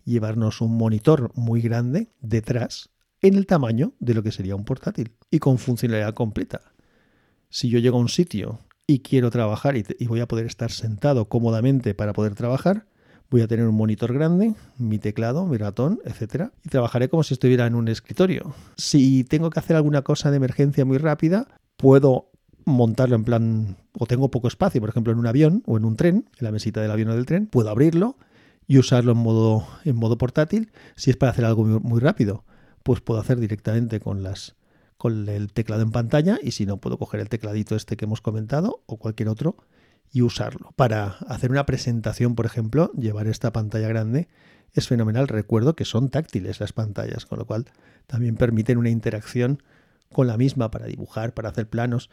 llevarnos 0.05 0.61
un 0.61 0.77
monitor 0.77 1.31
muy 1.35 1.61
grande 1.61 2.11
detrás 2.21 2.91
en 3.21 3.33
el 3.33 3.45
tamaño 3.45 3.93
de 3.99 4.13
lo 4.13 4.23
que 4.23 4.31
sería 4.31 4.55
un 4.55 4.63
portátil 4.63 5.15
y 5.31 5.39
con 5.39 5.57
funcionalidad 5.57 6.13
completa 6.13 6.74
si 7.55 7.69
yo 7.69 7.79
llego 7.79 7.97
a 7.97 8.01
un 8.01 8.09
sitio 8.09 8.59
y 8.85 8.99
quiero 8.99 9.31
trabajar 9.31 9.77
y, 9.77 10.07
voy 10.07 10.19
a 10.19 10.27
poder 10.27 10.45
estar 10.45 10.71
sentado 10.71 11.29
cómodamente 11.29 11.93
para 11.93 12.11
poder 12.11 12.35
trabajar, 12.35 12.85
voy 13.31 13.39
a 13.39 13.47
tener 13.47 13.65
un 13.65 13.75
monitor 13.75 14.13
grande, 14.13 14.55
mi 14.77 14.99
teclado, 14.99 15.45
mi 15.45 15.55
ratón, 15.55 16.01
etcétera, 16.03 16.51
y 16.65 16.69
trabajaré 16.69 17.07
como 17.07 17.23
si 17.23 17.33
estuviera 17.33 17.65
en 17.65 17.75
un 17.75 17.87
escritorio. 17.87 18.53
Si 18.75 19.23
tengo 19.23 19.51
que 19.51 19.59
hacer 19.59 19.77
alguna 19.77 20.01
cosa 20.01 20.31
de 20.31 20.37
emergencia 20.37 20.83
muy 20.83 20.97
rápida, 20.97 21.47
puedo 21.77 22.29
montarlo 22.65 23.15
en 23.15 23.23
plan, 23.23 23.77
o 23.97 24.05
tengo 24.05 24.29
poco 24.29 24.49
espacio, 24.49 24.81
por 24.81 24.89
ejemplo, 24.89 25.13
en 25.13 25.19
un 25.19 25.27
avión 25.27 25.63
o 25.65 25.77
en 25.77 25.85
un 25.85 25.95
tren, 25.95 26.25
en 26.37 26.43
la 26.43 26.51
mesita 26.51 26.81
del 26.81 26.91
avión 26.91 27.07
o 27.11 27.15
del 27.15 27.25
tren, 27.25 27.47
puedo 27.47 27.69
abrirlo 27.69 28.17
y 28.67 28.79
usarlo 28.79 29.13
en 29.13 29.19
modo, 29.19 29.65
en 29.85 29.95
modo 29.95 30.17
portátil. 30.17 30.73
Si 30.97 31.09
es 31.09 31.15
para 31.15 31.31
hacer 31.31 31.45
algo 31.45 31.63
muy 31.63 32.01
rápido, 32.01 32.43
pues 32.83 32.99
puedo 32.99 33.21
hacer 33.21 33.39
directamente 33.39 34.01
con 34.01 34.23
las 34.23 34.57
con 34.97 35.27
el 35.29 35.51
teclado 35.51 35.81
en 35.81 35.91
pantalla 35.91 36.39
y 36.41 36.51
si 36.51 36.65
no 36.65 36.77
puedo 36.77 36.97
coger 36.97 37.19
el 37.19 37.29
tecladito 37.29 37.75
este 37.75 37.97
que 37.97 38.05
hemos 38.05 38.21
comentado 38.21 38.83
o 38.85 38.97
cualquier 38.97 39.29
otro 39.29 39.57
y 40.11 40.21
usarlo. 40.21 40.71
Para 40.75 41.17
hacer 41.27 41.51
una 41.51 41.65
presentación, 41.65 42.35
por 42.35 42.45
ejemplo, 42.45 42.91
llevar 42.93 43.27
esta 43.27 43.51
pantalla 43.51 43.87
grande 43.87 44.27
es 44.71 44.87
fenomenal. 44.87 45.27
Recuerdo 45.27 45.75
que 45.75 45.85
son 45.85 46.09
táctiles 46.09 46.59
las 46.59 46.73
pantallas, 46.73 47.25
con 47.25 47.39
lo 47.39 47.45
cual 47.45 47.65
también 48.07 48.35
permiten 48.35 48.77
una 48.77 48.89
interacción 48.89 49.61
con 50.11 50.27
la 50.27 50.37
misma 50.37 50.71
para 50.71 50.85
dibujar, 50.85 51.33
para 51.33 51.49
hacer 51.49 51.69
planos. 51.69 52.09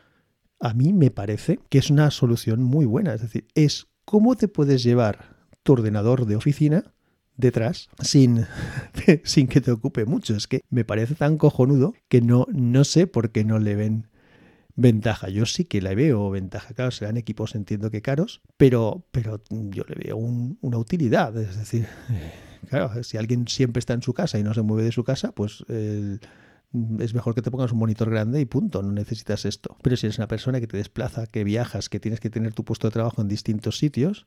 A 0.59 0.75
mí 0.75 0.93
me 0.93 1.11
parece 1.11 1.61
que 1.69 1.79
es 1.79 1.91
una 1.91 2.11
solución 2.11 2.63
muy 2.63 2.87
buena. 2.87 3.15
Es 3.15 3.21
decir, 3.21 3.47
es 3.55 3.89
cómo 4.05 4.37
te 4.37 4.49
puedes 4.49 4.83
llevar 4.83 5.37
tu 5.63 5.75
ordenador 5.75 6.27
de 6.27 6.37
oficina 6.37 6.93
detrás 7.43 7.91
sin, 8.01 8.47
sin 9.25 9.49
que 9.49 9.61
te 9.61 9.71
ocupe 9.71 10.07
mucho. 10.07 10.35
Es 10.35 10.47
que 10.47 10.63
me 10.71 10.85
parece 10.85 11.15
tan 11.15 11.37
cojonudo 11.37 11.93
que 12.09 12.23
no, 12.23 12.47
no 12.53 12.85
sé 12.85 13.07
por 13.07 13.31
qué 13.31 13.45
no 13.45 13.59
le 13.59 13.77
ven 13.77 14.09
ventaja. 14.75 15.29
Yo 15.29 15.45
sí 15.45 15.65
que 15.67 15.83
le 15.83 15.95
veo 15.95 16.31
ventaja. 16.31 16.73
Claro, 16.73 16.91
serán 16.91 17.19
equipos, 17.19 17.55
entiendo 17.55 17.91
que 17.91 18.01
caros, 18.01 18.41
pero, 18.57 19.05
pero 19.11 19.43
yo 19.51 19.85
le 19.87 19.97
veo 20.07 20.17
una 20.17 20.79
utilidad. 20.79 21.37
Es 21.37 21.59
decir, 21.59 21.87
claro, 22.71 23.03
si 23.03 23.19
alguien 23.19 23.47
siempre 23.49 23.81
está 23.81 23.93
en 23.93 24.03
su 24.03 24.15
casa 24.15 24.39
y 24.39 24.43
no 24.43 24.55
se 24.55 24.63
mueve 24.63 24.85
de 24.85 24.93
su 24.93 25.05
casa, 25.05 25.33
pues 25.33 25.65
es 27.01 27.15
mejor 27.15 27.35
que 27.35 27.43
te 27.43 27.51
pongas 27.51 27.73
un 27.73 27.79
monitor 27.79 28.09
grande 28.09 28.41
y 28.41 28.47
punto, 28.47 28.83
no 28.83 28.93
necesitas 28.93 29.45
esto. 29.45 29.77
Pero 29.83 29.97
si 29.97 30.07
eres 30.07 30.19
una 30.19 30.29
persona 30.29 30.61
que 30.61 30.67
te 30.67 30.79
desplaza, 30.79 31.27
que 31.27 31.45
viajas, 31.45 31.89
que 31.89 32.01
tienes 32.01 32.21
que 32.21 32.31
tener 32.31 32.55
tu 32.55 32.65
puesto 32.65 32.87
de 32.87 32.93
trabajo 32.93 33.21
en 33.21 33.29
distintos 33.29 33.77
sitios, 33.77 34.27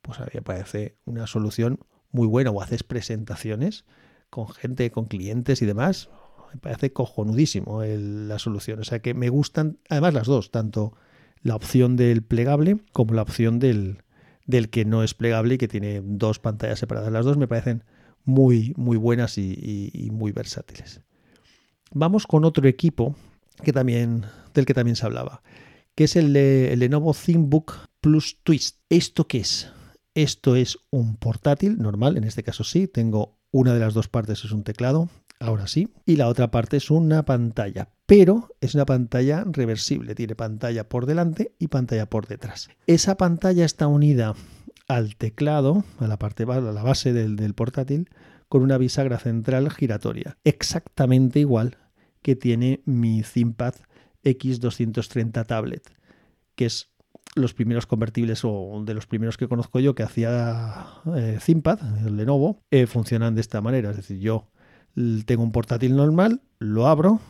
pues 0.00 0.20
a 0.20 0.24
mí 0.24 0.30
me 0.34 0.42
parece 0.42 0.96
una 1.04 1.26
solución 1.26 1.78
muy 2.14 2.26
buena. 2.26 2.50
O 2.50 2.62
haces 2.62 2.82
presentaciones 2.82 3.84
con 4.30 4.48
gente, 4.48 4.90
con 4.90 5.04
clientes 5.04 5.60
y 5.60 5.66
demás, 5.66 6.08
me 6.52 6.60
parece 6.60 6.92
cojonudísimo 6.92 7.82
la 7.84 8.38
solución. 8.38 8.80
O 8.80 8.84
sea 8.84 9.00
que 9.00 9.12
me 9.12 9.28
gustan, 9.28 9.78
además 9.90 10.14
las 10.14 10.26
dos, 10.26 10.50
tanto 10.50 10.94
la 11.42 11.56
opción 11.56 11.96
del 11.96 12.22
plegable 12.22 12.78
como 12.92 13.14
la 13.14 13.22
opción 13.22 13.58
del, 13.58 13.98
del 14.46 14.70
que 14.70 14.84
no 14.84 15.02
es 15.02 15.14
plegable 15.14 15.56
y 15.56 15.58
que 15.58 15.68
tiene 15.68 16.00
dos 16.02 16.38
pantallas 16.38 16.78
separadas. 16.78 17.12
Las 17.12 17.24
dos 17.24 17.36
me 17.36 17.48
parecen 17.48 17.84
muy, 18.24 18.72
muy 18.76 18.96
buenas 18.96 19.36
y, 19.36 20.08
muy 20.12 20.32
versátiles. 20.32 21.00
Vamos 21.92 22.26
con 22.26 22.44
otro 22.44 22.66
equipo 22.68 23.14
que 23.62 23.72
también, 23.72 24.24
del 24.54 24.66
que 24.66 24.74
también 24.74 24.96
se 24.96 25.06
hablaba, 25.06 25.42
que 25.94 26.04
es 26.04 26.16
el, 26.16 26.34
el 26.34 26.78
Lenovo 26.78 27.14
ThinkBook 27.14 27.88
Plus 28.00 28.38
Twist. 28.42 28.78
¿Esto 28.88 29.26
qué 29.26 29.38
es? 29.38 29.70
Esto 30.14 30.56
es 30.56 30.78
un 30.90 31.16
portátil 31.16 31.78
normal, 31.78 32.16
en 32.16 32.24
este 32.24 32.42
caso 32.42 32.64
sí, 32.64 32.86
tengo 32.86 33.38
una 33.50 33.74
de 33.74 33.80
las 33.80 33.94
dos 33.94 34.08
partes 34.08 34.44
es 34.44 34.52
un 34.52 34.64
teclado 34.64 35.08
ahora 35.40 35.66
sí. 35.66 35.92
Y 36.06 36.16
la 36.16 36.28
otra 36.28 36.50
parte 36.50 36.76
es 36.76 36.90
una 36.90 37.24
pantalla, 37.24 37.88
pero 38.06 38.48
es 38.60 38.74
una 38.74 38.86
pantalla 38.86 39.44
reversible, 39.46 40.14
tiene 40.14 40.34
pantalla 40.34 40.88
por 40.88 41.06
delante 41.06 41.54
y 41.58 41.68
pantalla 41.68 42.08
por 42.08 42.26
detrás. 42.26 42.68
Esa 42.86 43.16
pantalla 43.16 43.64
está 43.64 43.86
unida 43.86 44.34
al 44.88 45.16
teclado, 45.16 45.84
a 45.98 46.06
la 46.06 46.18
parte 46.18 46.44
a 46.44 46.60
la 46.60 46.82
base 46.82 47.12
del, 47.12 47.54
portátil, 47.54 48.10
con 48.48 48.62
una 48.62 48.78
bisagra 48.78 49.18
central 49.18 49.70
giratoria, 49.70 50.36
exactamente 50.44 51.40
igual 51.40 51.78
que 52.22 52.36
tiene 52.36 52.82
mi 52.84 53.22
ThinkPad 53.22 53.74
X230 54.22 55.46
tablet, 55.46 55.90
que 56.54 56.66
es 56.66 56.93
los 57.34 57.54
primeros 57.54 57.86
convertibles 57.86 58.42
o 58.44 58.82
de 58.84 58.94
los 58.94 59.06
primeros 59.06 59.36
que 59.36 59.48
conozco 59.48 59.80
yo 59.80 59.94
que 59.94 60.02
hacía 60.02 60.86
eh, 61.16 61.38
ThinkPad, 61.44 62.06
el 62.06 62.16
Lenovo, 62.16 62.60
eh, 62.70 62.86
funcionan 62.86 63.34
de 63.34 63.40
esta 63.40 63.60
manera. 63.60 63.90
Es 63.90 63.96
decir, 63.96 64.18
yo 64.18 64.48
tengo 65.26 65.42
un 65.42 65.52
portátil 65.52 65.96
normal, 65.96 66.42
lo 66.58 66.86
abro 66.86 67.20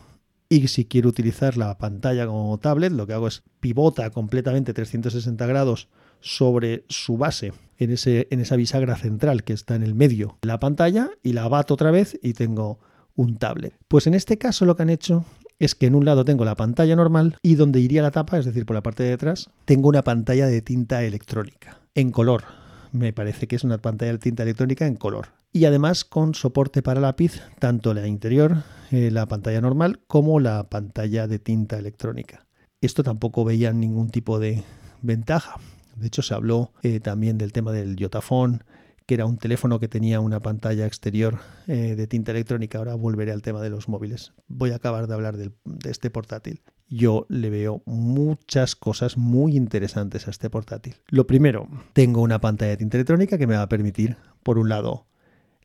y 0.49 0.69
si 0.69 0.85
quiero 0.85 1.09
utilizar 1.09 1.57
la 1.57 1.79
pantalla 1.79 2.27
como 2.27 2.59
tablet, 2.59 2.93
lo 2.93 3.07
que 3.07 3.15
hago 3.15 3.27
es 3.27 3.43
pivota 3.61 4.11
completamente 4.11 4.75
360 4.75 5.47
grados 5.47 5.89
sobre 6.21 6.85
su 6.89 7.17
base 7.17 7.53
en, 7.79 7.91
ese, 7.91 8.29
en 8.31 8.41
esa 8.41 8.57
bisagra 8.57 8.97
central 8.97 9.45
que 9.45 9.53
está 9.53 9.75
en 9.75 9.83
el 9.83 9.95
medio 9.95 10.39
de 10.43 10.49
la 10.49 10.61
pantalla 10.61 11.11
y 11.23 11.33
la 11.33 11.45
abato 11.45 11.75
otra 11.75 11.91
vez 11.91 12.19
y 12.23 12.35
tengo 12.35 12.79
un 13.17 13.37
tablet. 13.39 13.75
Pues 13.89 14.07
en 14.07 14.15
este 14.15 14.39
caso 14.39 14.65
lo 14.65 14.77
que 14.77 14.83
han 14.83 14.91
hecho 14.91 15.25
es 15.65 15.75
que 15.75 15.87
en 15.87 15.95
un 15.95 16.05
lado 16.05 16.25
tengo 16.25 16.45
la 16.45 16.57
pantalla 16.57 16.97
normal 16.97 17.39
y 17.43 17.55
donde 17.55 17.81
iría 17.81 18.03
la 18.03 18.11
tapa, 18.11 18.39
es 18.39 18.45
decir, 18.45 18.67
por 18.67 18.75
la 18.75 18.83
parte 18.83 19.03
de 19.03 19.11
detrás, 19.11 19.51
tengo 19.65 19.89
una 19.89 20.03
pantalla 20.03 20.47
de 20.47 20.63
tinta 20.63 21.03
electrónica 21.05 21.79
en 21.95 22.11
color. 22.11 22.45
Me 22.93 23.13
parece 23.13 23.47
que 23.47 23.57
es 23.57 23.65
una 23.65 23.79
pantalla 23.79 24.13
de 24.13 24.19
tinta 24.19 24.43
electrónica 24.43 24.87
en 24.87 24.97
color 24.97 25.29
y 25.55 25.67
además 25.67 26.05
con 26.05 26.35
soporte 26.35 26.83
para 26.83 27.01
lápiz, 27.01 27.41
tanto 27.61 27.95
la 27.95 28.07
interior, 28.09 28.65
eh, 28.91 29.11
la 29.13 29.27
pantalla 29.27 29.61
normal, 29.61 30.01
como 30.09 30.41
la 30.41 30.65
pantalla 30.65 31.29
de 31.29 31.39
tinta 31.39 31.79
electrónica. 31.79 32.45
Esto 32.81 33.05
tampoco 33.05 33.45
veía 33.45 33.73
ningún 33.73 34.11
tipo 34.11 34.41
de 34.41 34.65
ventaja. 35.01 35.61
De 35.95 36.09
hecho, 36.09 36.23
se 36.23 36.35
habló 36.35 36.73
eh, 36.83 36.99
también 36.99 37.39
del 37.39 37.53
tema 37.53 37.71
del 37.71 37.95
Yotafone, 37.95 38.59
que 39.07 39.15
era 39.15 39.27
un 39.27 39.37
teléfono 39.37 39.81
que 39.81 39.89
tenía 39.89 40.21
una 40.21 40.41
pantalla 40.41 40.87
exterior 40.87 41.39
eh, 41.67 41.95
de 41.95 42.07
tinta 42.07 42.33
electrónica. 42.33 42.79
Ahora 42.79 42.95
volveré 42.95 43.33
al 43.33 43.43
tema 43.43 43.61
de 43.61 43.71
los 43.71 43.89
móviles. 43.89 44.33
Voy 44.49 44.71
a 44.71 44.77
acabar 44.77 45.07
de 45.07 45.15
hablar 45.15 45.37
de 45.37 45.53
este 45.85 46.11
portátil. 46.11 46.63
Yo 46.89 47.27
le 47.29 47.51
veo 47.51 47.83
muchas 47.87 48.77
cosas 48.77 49.17
muy 49.17 49.57
interesantes 49.57 50.27
a 50.27 50.31
este 50.31 50.49
portátil. 50.49 50.95
Lo 51.09 51.27
primero, 51.27 51.69
tengo 51.93 52.23
una 52.23 52.41
pantalla 52.41 52.71
de 52.71 52.77
tinta 52.79 52.97
electrónica 52.97 53.39
que 53.39 53.47
me 53.47 53.57
va 53.57 53.63
a 53.63 53.69
permitir, 53.69 54.17
por 54.43 54.59
un 54.59 54.69
lado, 54.69 55.07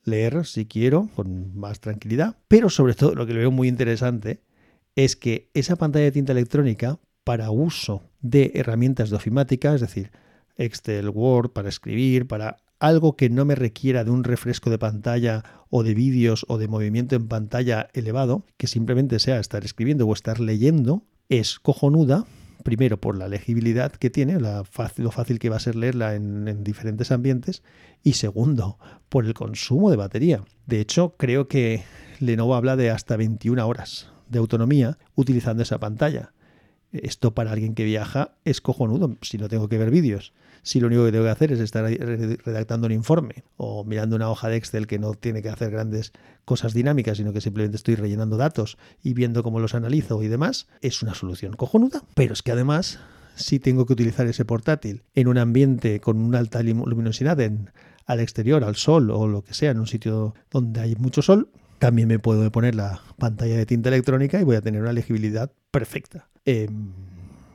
leer 0.03 0.45
si 0.45 0.65
quiero, 0.65 1.09
con 1.15 1.57
más 1.57 1.79
tranquilidad. 1.79 2.37
Pero 2.47 2.69
sobre 2.69 2.93
todo 2.93 3.15
lo 3.15 3.25
que 3.25 3.33
le 3.33 3.39
veo 3.39 3.51
muy 3.51 3.67
interesante 3.67 4.41
es 4.95 5.15
que 5.15 5.49
esa 5.53 5.77
pantalla 5.77 6.05
de 6.05 6.11
tinta 6.11 6.31
electrónica 6.33 6.99
para 7.23 7.51
uso 7.51 8.03
de 8.21 8.51
herramientas 8.55 9.09
de 9.09 9.15
ofimática, 9.15 9.73
es 9.75 9.81
decir, 9.81 10.11
Excel, 10.55 11.09
Word, 11.09 11.51
para 11.51 11.69
escribir, 11.69 12.27
para 12.27 12.57
algo 12.79 13.15
que 13.15 13.29
no 13.29 13.45
me 13.45 13.55
requiera 13.55 14.03
de 14.03 14.11
un 14.11 14.23
refresco 14.23 14.69
de 14.69 14.79
pantalla 14.79 15.43
o 15.69 15.83
de 15.83 15.93
vídeos 15.93 16.45
o 16.47 16.57
de 16.57 16.67
movimiento 16.67 17.15
en 17.15 17.27
pantalla 17.27 17.89
elevado, 17.93 18.45
que 18.57 18.67
simplemente 18.67 19.19
sea 19.19 19.39
estar 19.39 19.63
escribiendo 19.65 20.07
o 20.07 20.13
estar 20.13 20.39
leyendo, 20.39 21.03
es 21.27 21.59
cojonuda 21.59 22.25
primero 22.63 22.99
por 22.99 23.17
la 23.17 23.27
legibilidad 23.27 23.91
que 23.91 24.09
tiene, 24.09 24.39
la 24.39 24.63
lo 24.97 25.11
fácil 25.11 25.39
que 25.39 25.49
va 25.49 25.57
a 25.57 25.61
ser 25.61 25.75
leerla 25.75 26.15
en, 26.15 26.63
diferentes 26.63 27.11
ambientes, 27.11 27.63
y 28.03 28.13
segundo, 28.13 28.77
por 29.09 29.25
el 29.25 29.33
consumo 29.33 29.89
de 29.89 29.97
batería. 29.97 30.43
De 30.65 30.79
hecho, 30.79 31.15
creo 31.17 31.47
que 31.47 31.83
Lenovo 32.19 32.55
habla 32.55 32.75
de 32.75 32.89
hasta 32.89 33.17
21 33.17 33.65
horas 33.65 34.11
de 34.27 34.39
autonomía 34.39 34.97
utilizando 35.15 35.63
esa 35.63 35.79
pantalla. 35.79 36.33
Esto 36.91 37.33
para 37.33 37.51
alguien 37.51 37.75
que 37.75 37.83
viaja 37.83 38.35
es 38.45 38.61
cojonudo 38.61 39.17
si 39.21 39.37
no 39.37 39.47
tengo 39.47 39.69
que 39.69 39.77
ver 39.77 39.91
vídeos 39.91 40.33
si 40.63 40.79
lo 40.79 40.87
único 40.87 41.05
que 41.05 41.11
tengo 41.11 41.25
que 41.25 41.31
hacer 41.31 41.51
es 41.51 41.59
estar 41.59 41.85
redactando 41.85 42.87
un 42.87 42.93
informe 42.93 43.43
o 43.57 43.83
mirando 43.83 44.15
una 44.15 44.29
hoja 44.29 44.49
de 44.49 44.57
Excel 44.57 44.87
que 44.87 44.99
no 44.99 45.13
tiene 45.13 45.41
que 45.41 45.49
hacer 45.49 45.71
grandes 45.71 46.11
cosas 46.45 46.73
dinámicas, 46.73 47.17
sino 47.17 47.33
que 47.33 47.41
simplemente 47.41 47.77
estoy 47.77 47.95
rellenando 47.95 48.37
datos 48.37 48.77
y 49.03 49.13
viendo 49.13 49.43
cómo 49.43 49.59
los 49.59 49.75
analizo 49.75 50.21
y 50.23 50.27
demás, 50.27 50.67
es 50.81 51.01
una 51.01 51.13
solución 51.13 51.53
cojonuda. 51.53 52.03
Pero 52.15 52.33
es 52.33 52.41
que 52.41 52.51
además, 52.51 52.99
si 53.35 53.59
tengo 53.59 53.85
que 53.85 53.93
utilizar 53.93 54.27
ese 54.27 54.45
portátil 54.45 55.03
en 55.15 55.27
un 55.27 55.37
ambiente 55.37 55.99
con 55.99 56.17
una 56.17 56.39
alta 56.39 56.61
luminosidad 56.61 57.39
en, 57.39 57.71
al 58.05 58.19
exterior, 58.19 58.63
al 58.63 58.75
sol 58.75 59.11
o 59.11 59.27
lo 59.27 59.43
que 59.43 59.53
sea, 59.53 59.71
en 59.71 59.79
un 59.79 59.87
sitio 59.87 60.33
donde 60.49 60.81
hay 60.81 60.95
mucho 60.95 61.21
sol, 61.21 61.49
también 61.77 62.07
me 62.07 62.19
puedo 62.19 62.51
poner 62.51 62.75
la 62.75 63.01
pantalla 63.17 63.55
de 63.55 63.65
tinta 63.65 63.89
electrónica 63.89 64.39
y 64.41 64.43
voy 64.43 64.57
a 64.57 64.61
tener 64.61 64.81
una 64.81 64.91
legibilidad 64.91 65.51
perfecta. 65.71 66.28
Em, 66.45 66.91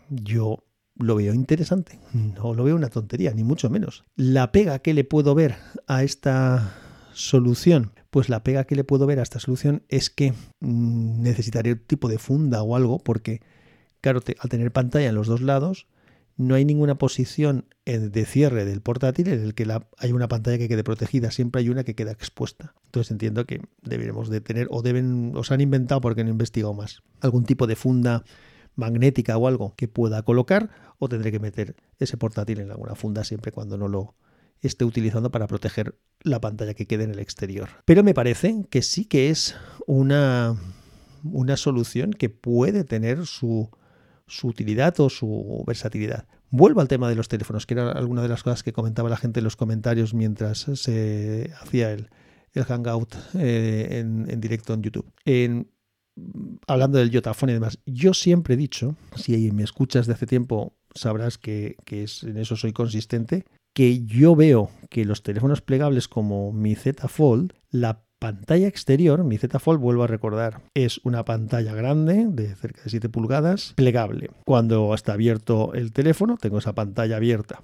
yo 0.08 0.64
lo 0.96 1.16
veo 1.16 1.34
interesante, 1.34 1.98
no 2.12 2.54
lo 2.54 2.64
veo 2.64 2.76
una 2.76 2.88
tontería, 2.88 3.32
ni 3.32 3.44
mucho 3.44 3.70
menos. 3.70 4.04
La 4.16 4.52
pega 4.52 4.78
que 4.78 4.94
le 4.94 5.04
puedo 5.04 5.34
ver 5.34 5.56
a 5.86 6.04
esta 6.04 6.74
solución, 7.12 7.92
pues 8.10 8.28
la 8.28 8.44
pega 8.44 8.64
que 8.64 8.76
le 8.76 8.84
puedo 8.84 9.06
ver 9.06 9.18
a 9.18 9.22
esta 9.22 9.40
solución 9.40 9.82
es 9.88 10.10
que 10.10 10.32
mm, 10.60 11.22
necesitaré 11.22 11.72
un 11.72 11.78
tipo 11.80 12.08
de 12.08 12.18
funda 12.18 12.62
o 12.62 12.76
algo, 12.76 12.98
porque, 12.98 13.40
claro, 14.00 14.20
al 14.38 14.50
tener 14.50 14.72
pantalla 14.72 15.08
en 15.08 15.14
los 15.14 15.26
dos 15.26 15.40
lados, 15.40 15.86
no 16.36 16.54
hay 16.54 16.64
ninguna 16.64 16.96
posición 16.96 17.66
de 17.84 18.24
cierre 18.24 18.64
del 18.64 18.80
portátil 18.80 19.28
en 19.28 19.40
el 19.40 19.54
que 19.54 19.66
hay 19.98 20.12
una 20.12 20.26
pantalla 20.26 20.58
que 20.58 20.68
quede 20.68 20.82
protegida, 20.82 21.30
siempre 21.30 21.60
hay 21.60 21.68
una 21.68 21.84
que 21.84 21.94
queda 21.94 22.12
expuesta. 22.12 22.74
Entonces 22.86 23.12
entiendo 23.12 23.46
que 23.46 23.60
deberemos 23.82 24.28
de 24.30 24.40
tener, 24.40 24.66
o 24.70 24.82
deben, 24.82 25.32
os 25.36 25.52
han 25.52 25.60
inventado 25.60 26.00
porque 26.00 26.24
no 26.24 26.30
he 26.30 26.32
investigado 26.32 26.74
más, 26.74 27.02
algún 27.20 27.44
tipo 27.44 27.66
de 27.66 27.76
funda 27.76 28.24
magnética 28.76 29.36
o 29.36 29.46
algo 29.46 29.74
que 29.76 29.88
pueda 29.88 30.22
colocar 30.22 30.70
o 30.98 31.08
tendré 31.08 31.32
que 31.32 31.40
meter 31.40 31.76
ese 31.98 32.16
portátil 32.16 32.60
en 32.60 32.70
alguna 32.70 32.94
funda 32.94 33.24
siempre 33.24 33.52
cuando 33.52 33.78
no 33.78 33.88
lo 33.88 34.14
esté 34.60 34.84
utilizando 34.84 35.30
para 35.30 35.46
proteger 35.46 35.98
la 36.20 36.40
pantalla 36.40 36.74
que 36.74 36.86
quede 36.86 37.04
en 37.04 37.10
el 37.10 37.18
exterior. 37.18 37.68
Pero 37.84 38.02
me 38.02 38.14
parece 38.14 38.64
que 38.70 38.82
sí 38.82 39.04
que 39.04 39.30
es 39.30 39.54
una, 39.86 40.56
una 41.22 41.56
solución 41.56 42.12
que 42.12 42.30
puede 42.30 42.84
tener 42.84 43.26
su, 43.26 43.70
su 44.26 44.48
utilidad 44.48 44.98
o 45.00 45.10
su 45.10 45.62
versatilidad. 45.66 46.26
Vuelvo 46.50 46.80
al 46.80 46.88
tema 46.88 47.08
de 47.08 47.16
los 47.16 47.28
teléfonos, 47.28 47.66
que 47.66 47.74
era 47.74 47.90
alguna 47.92 48.22
de 48.22 48.28
las 48.28 48.42
cosas 48.42 48.62
que 48.62 48.72
comentaba 48.72 49.08
la 49.08 49.16
gente 49.16 49.40
en 49.40 49.44
los 49.44 49.56
comentarios 49.56 50.14
mientras 50.14 50.58
se 50.74 51.50
hacía 51.60 51.92
el, 51.92 52.10
el 52.52 52.64
hangout 52.64 53.14
eh, 53.34 53.88
en, 54.00 54.30
en, 54.30 54.40
directo 54.40 54.72
en 54.72 54.82
YouTube. 54.82 55.12
Hablando 56.66 56.98
del 56.98 57.10
Yotafone 57.10 57.52
y 57.52 57.54
demás, 57.54 57.78
yo 57.86 58.14
siempre 58.14 58.54
he 58.54 58.56
dicho, 58.56 58.96
si 59.16 59.50
me 59.52 59.62
escuchas 59.62 60.06
de 60.06 60.14
hace 60.14 60.26
tiempo, 60.26 60.74
sabrás 60.94 61.38
que, 61.38 61.76
es, 61.86 62.22
en 62.22 62.38
eso 62.38 62.56
soy 62.56 62.72
consistente, 62.72 63.44
que 63.74 64.04
yo 64.04 64.36
veo 64.36 64.70
que 64.90 65.04
los 65.04 65.22
teléfonos 65.22 65.60
plegables 65.60 66.08
como 66.08 66.52
mi 66.52 66.74
Z 66.74 67.08
Fold, 67.08 67.52
la 67.70 68.04
pantalla 68.20 68.68
exterior, 68.68 69.24
mi 69.24 69.36
Z 69.36 69.58
Fold, 69.58 69.80
vuelvo 69.80 70.04
a 70.04 70.06
recordar, 70.06 70.62
es 70.74 71.00
una 71.04 71.24
pantalla 71.24 71.74
grande 71.74 72.26
de 72.28 72.54
cerca 72.54 72.82
de 72.82 72.90
7 72.90 73.08
pulgadas, 73.08 73.74
plegable. 73.74 74.30
Cuando 74.46 74.94
está 74.94 75.14
abierto 75.14 75.74
el 75.74 75.92
teléfono, 75.92 76.38
tengo 76.40 76.58
esa 76.58 76.74
pantalla 76.74 77.16
abierta. 77.16 77.60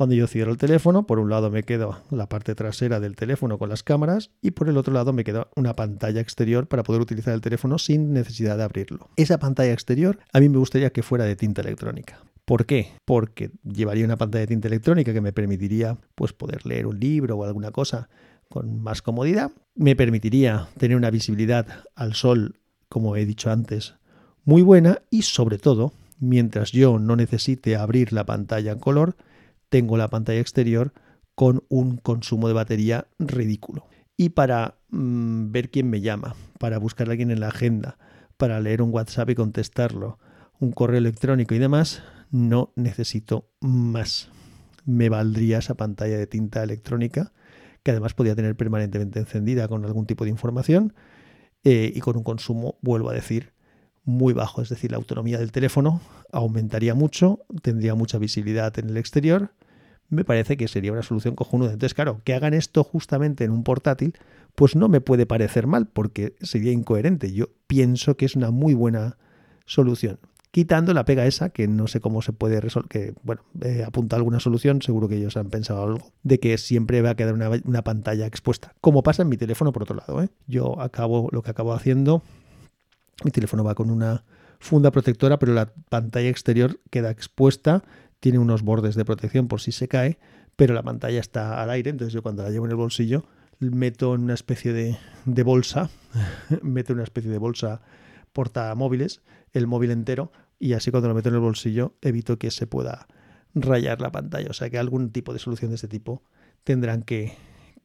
Cuando 0.00 0.14
yo 0.14 0.26
cierro 0.26 0.50
el 0.50 0.56
teléfono, 0.56 1.06
por 1.06 1.18
un 1.18 1.28
lado 1.28 1.50
me 1.50 1.62
quedo 1.62 1.98
la 2.10 2.26
parte 2.26 2.54
trasera 2.54 3.00
del 3.00 3.16
teléfono 3.16 3.58
con 3.58 3.68
las 3.68 3.82
cámaras 3.82 4.30
y 4.40 4.52
por 4.52 4.70
el 4.70 4.78
otro 4.78 4.94
lado 4.94 5.12
me 5.12 5.24
queda 5.24 5.48
una 5.56 5.76
pantalla 5.76 6.22
exterior 6.22 6.66
para 6.68 6.84
poder 6.84 7.02
utilizar 7.02 7.34
el 7.34 7.42
teléfono 7.42 7.76
sin 7.76 8.14
necesidad 8.14 8.56
de 8.56 8.62
abrirlo. 8.62 9.10
Esa 9.16 9.38
pantalla 9.38 9.74
exterior 9.74 10.18
a 10.32 10.40
mí 10.40 10.48
me 10.48 10.56
gustaría 10.56 10.88
que 10.88 11.02
fuera 11.02 11.26
de 11.26 11.36
tinta 11.36 11.60
electrónica. 11.60 12.18
¿Por 12.46 12.64
qué? 12.64 12.92
Porque 13.04 13.50
llevaría 13.62 14.06
una 14.06 14.16
pantalla 14.16 14.40
de 14.40 14.46
tinta 14.46 14.68
electrónica 14.68 15.12
que 15.12 15.20
me 15.20 15.34
permitiría 15.34 15.98
pues, 16.14 16.32
poder 16.32 16.64
leer 16.64 16.86
un 16.86 16.98
libro 16.98 17.36
o 17.36 17.44
alguna 17.44 17.70
cosa 17.70 18.08
con 18.48 18.80
más 18.80 19.02
comodidad. 19.02 19.50
Me 19.74 19.96
permitiría 19.96 20.68
tener 20.78 20.96
una 20.96 21.10
visibilidad 21.10 21.66
al 21.94 22.14
sol, 22.14 22.58
como 22.88 23.16
he 23.16 23.26
dicho 23.26 23.50
antes, 23.50 23.96
muy 24.44 24.62
buena 24.62 25.02
y 25.10 25.20
sobre 25.20 25.58
todo, 25.58 25.92
mientras 26.18 26.72
yo 26.72 26.98
no 26.98 27.16
necesite 27.16 27.76
abrir 27.76 28.14
la 28.14 28.24
pantalla 28.24 28.72
en 28.72 28.78
color, 28.78 29.14
tengo 29.70 29.96
la 29.96 30.08
pantalla 30.08 30.40
exterior 30.40 30.92
con 31.34 31.64
un 31.68 31.96
consumo 31.96 32.48
de 32.48 32.54
batería 32.54 33.06
ridículo. 33.18 33.86
Y 34.16 34.30
para 34.30 34.76
mm, 34.90 35.50
ver 35.50 35.70
quién 35.70 35.88
me 35.88 36.02
llama, 36.02 36.34
para 36.58 36.78
buscar 36.78 37.08
a 37.08 37.12
alguien 37.12 37.30
en 37.30 37.40
la 37.40 37.48
agenda, 37.48 37.96
para 38.36 38.60
leer 38.60 38.82
un 38.82 38.92
WhatsApp 38.92 39.30
y 39.30 39.34
contestarlo, 39.34 40.18
un 40.58 40.72
correo 40.72 40.98
electrónico 40.98 41.54
y 41.54 41.58
demás, 41.58 42.02
no 42.30 42.72
necesito 42.76 43.48
más. 43.60 44.28
Me 44.84 45.08
valdría 45.08 45.58
esa 45.58 45.74
pantalla 45.74 46.18
de 46.18 46.26
tinta 46.26 46.62
electrónica 46.62 47.32
que 47.82 47.92
además 47.92 48.12
podía 48.12 48.36
tener 48.36 48.56
permanentemente 48.56 49.20
encendida 49.20 49.68
con 49.68 49.84
algún 49.86 50.04
tipo 50.04 50.24
de 50.24 50.30
información 50.30 50.92
eh, 51.64 51.92
y 51.94 52.00
con 52.00 52.16
un 52.16 52.22
consumo, 52.22 52.78
vuelvo 52.82 53.10
a 53.10 53.14
decir, 53.14 53.52
muy 54.10 54.32
bajo. 54.32 54.62
Es 54.62 54.68
decir, 54.68 54.90
la 54.90 54.98
autonomía 54.98 55.38
del 55.38 55.52
teléfono 55.52 56.00
aumentaría 56.32 56.94
mucho, 56.94 57.40
tendría 57.62 57.94
mucha 57.94 58.18
visibilidad 58.18 58.78
en 58.78 58.90
el 58.90 58.96
exterior. 58.96 59.52
Me 60.08 60.24
parece 60.24 60.56
que 60.56 60.68
sería 60.68 60.92
una 60.92 61.02
solución 61.02 61.34
cojonuda. 61.34 61.72
Entonces, 61.72 61.94
claro, 61.94 62.20
que 62.24 62.34
hagan 62.34 62.54
esto 62.54 62.84
justamente 62.84 63.44
en 63.44 63.52
un 63.52 63.62
portátil, 63.64 64.14
pues 64.54 64.76
no 64.76 64.88
me 64.88 65.00
puede 65.00 65.26
parecer 65.26 65.66
mal 65.66 65.86
porque 65.86 66.34
sería 66.40 66.72
incoherente. 66.72 67.32
Yo 67.32 67.46
pienso 67.66 68.16
que 68.16 68.26
es 68.26 68.36
una 68.36 68.50
muy 68.50 68.74
buena 68.74 69.16
solución 69.66 70.18
quitando 70.50 70.92
la 70.94 71.04
pega 71.04 71.26
esa, 71.26 71.50
que 71.50 71.68
no 71.68 71.86
sé 71.86 72.00
cómo 72.00 72.22
se 72.22 72.32
puede 72.32 72.60
resolver, 72.60 72.88
que 72.88 73.14
bueno, 73.22 73.42
eh, 73.62 73.84
apunta 73.86 74.16
alguna 74.16 74.40
solución, 74.40 74.82
seguro 74.82 75.08
que 75.08 75.16
ellos 75.16 75.36
han 75.36 75.50
pensado 75.50 75.82
algo, 75.82 76.12
de 76.22 76.40
que 76.40 76.58
siempre 76.58 77.02
va 77.02 77.10
a 77.10 77.14
quedar 77.14 77.34
una, 77.34 77.82
pantalla 77.82 78.26
expuesta, 78.26 78.74
como 78.80 79.02
pasa 79.02 79.22
en 79.22 79.28
mi 79.28 79.36
teléfono 79.36 79.72
por 79.72 79.84
otro 79.84 79.96
lado. 79.96 80.22
¿eh? 80.22 80.28
Yo 80.46 80.80
acabo, 80.80 81.28
lo 81.32 81.42
que 81.42 81.50
acabo 81.50 81.72
haciendo, 81.72 82.22
mi 83.24 83.30
teléfono 83.30 83.64
va 83.64 83.74
con 83.74 83.90
una 83.90 84.24
funda 84.58 84.90
protectora, 84.90 85.38
pero 85.38 85.52
la 85.54 85.72
pantalla 85.88 86.28
exterior 86.28 86.80
queda 86.90 87.10
expuesta, 87.10 87.82
tiene 88.20 88.38
unos 88.38 88.62
bordes 88.62 88.94
de 88.94 89.04
protección 89.04 89.48
por 89.48 89.60
si 89.60 89.72
se 89.72 89.88
cae, 89.88 90.18
pero 90.56 90.74
la 90.74 90.82
pantalla 90.82 91.20
está 91.20 91.62
al 91.62 91.70
aire, 91.70 91.90
entonces 91.90 92.12
yo 92.12 92.22
cuando 92.22 92.42
la 92.42 92.50
llevo 92.50 92.66
en 92.66 92.72
el 92.72 92.76
bolsillo, 92.76 93.24
meto 93.60 94.14
en 94.14 94.22
una 94.22 94.34
especie 94.34 94.72
de, 94.72 95.42
bolsa, 95.42 95.90
meto 96.62 96.92
en 96.92 96.98
una 96.98 97.04
especie 97.04 97.30
de 97.30 97.38
bolsa 97.38 97.82
portamóviles, 98.32 99.22
el 99.52 99.66
móvil 99.66 99.90
entero, 99.90 100.32
y 100.58 100.74
así 100.74 100.90
cuando 100.90 101.08
lo 101.08 101.14
meto 101.14 101.28
en 101.30 101.36
el 101.36 101.40
bolsillo 101.40 101.94
evito 102.02 102.38
que 102.38 102.50
se 102.50 102.66
pueda 102.66 103.06
rayar 103.54 104.00
la 104.00 104.12
pantalla. 104.12 104.48
O 104.50 104.52
sea 104.52 104.70
que 104.70 104.78
algún 104.78 105.10
tipo 105.10 105.32
de 105.32 105.38
solución 105.38 105.70
de 105.70 105.76
este 105.76 105.88
tipo 105.88 106.22
tendrán 106.64 107.02
que, 107.02 107.36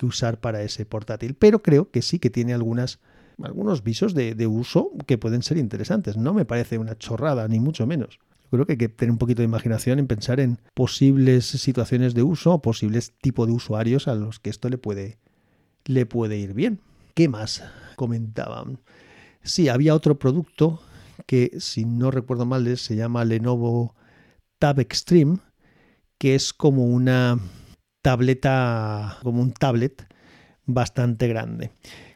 usar 0.04 0.42
para 0.42 0.62
ese 0.62 0.86
portátil. 0.86 1.36
Pero 1.36 1.64
creo 1.64 1.90
que 1.90 2.02
sí 2.02 2.20
que 2.20 2.30
tiene 2.30 2.54
algunas, 2.54 3.00
algunos 3.44 3.84
visos 3.84 4.14
de, 4.14 4.48
uso 4.48 4.92
que 5.06 5.18
pueden 5.18 5.44
ser 5.44 5.58
interesantes. 5.58 6.18
No 6.18 6.34
me 6.34 6.46
parece 6.46 6.78
una 6.78 6.98
chorrada, 6.98 7.48
ni 7.48 7.60
mucho 7.60 7.86
menos. 7.88 8.20
Creo 8.52 8.66
que 8.66 8.74
hay 8.74 8.78
que 8.78 8.90
tener 8.90 9.12
un 9.12 9.18
poquito 9.18 9.42
de 9.42 9.48
imaginación 9.48 10.00
en 10.00 10.08
pensar 10.08 10.40
en 10.40 10.60
posibles 10.74 11.46
situaciones 11.46 12.14
de 12.14 12.24
uso, 12.24 12.62
posibles 12.62 13.14
tipos 13.22 13.48
de 13.48 13.54
usuarios 13.54 14.08
a 14.08 14.16
los 14.16 14.40
que 14.40 14.50
esto 14.50 14.70
le 14.70 14.78
puede, 14.78 15.18
le 15.86 16.06
puede 16.06 16.38
ir 16.38 16.54
bien. 16.54 16.80
¿Qué 17.14 17.28
más 17.28 17.64
comentaban? 17.96 18.80
Sí, 19.44 19.68
había 19.68 19.96
otro 19.96 20.18
producto 20.20 20.82
que, 21.26 21.52
si 21.60 21.86
no 21.86 22.12
recuerdo 22.12 22.46
mal, 22.46 22.78
se 22.78 22.96
llama 22.96 23.26
Lenovo 23.26 23.96
Tab 24.60 24.80
Extreme, 24.80 25.38
que 26.18 26.36
es 26.36 26.54
como 26.54 26.86
una 26.86 27.40
tableta, 28.02 29.18
como 29.24 29.42
un 29.42 29.52
tablet 29.52 30.08
bastante 30.66 31.28
grande. 31.28 31.72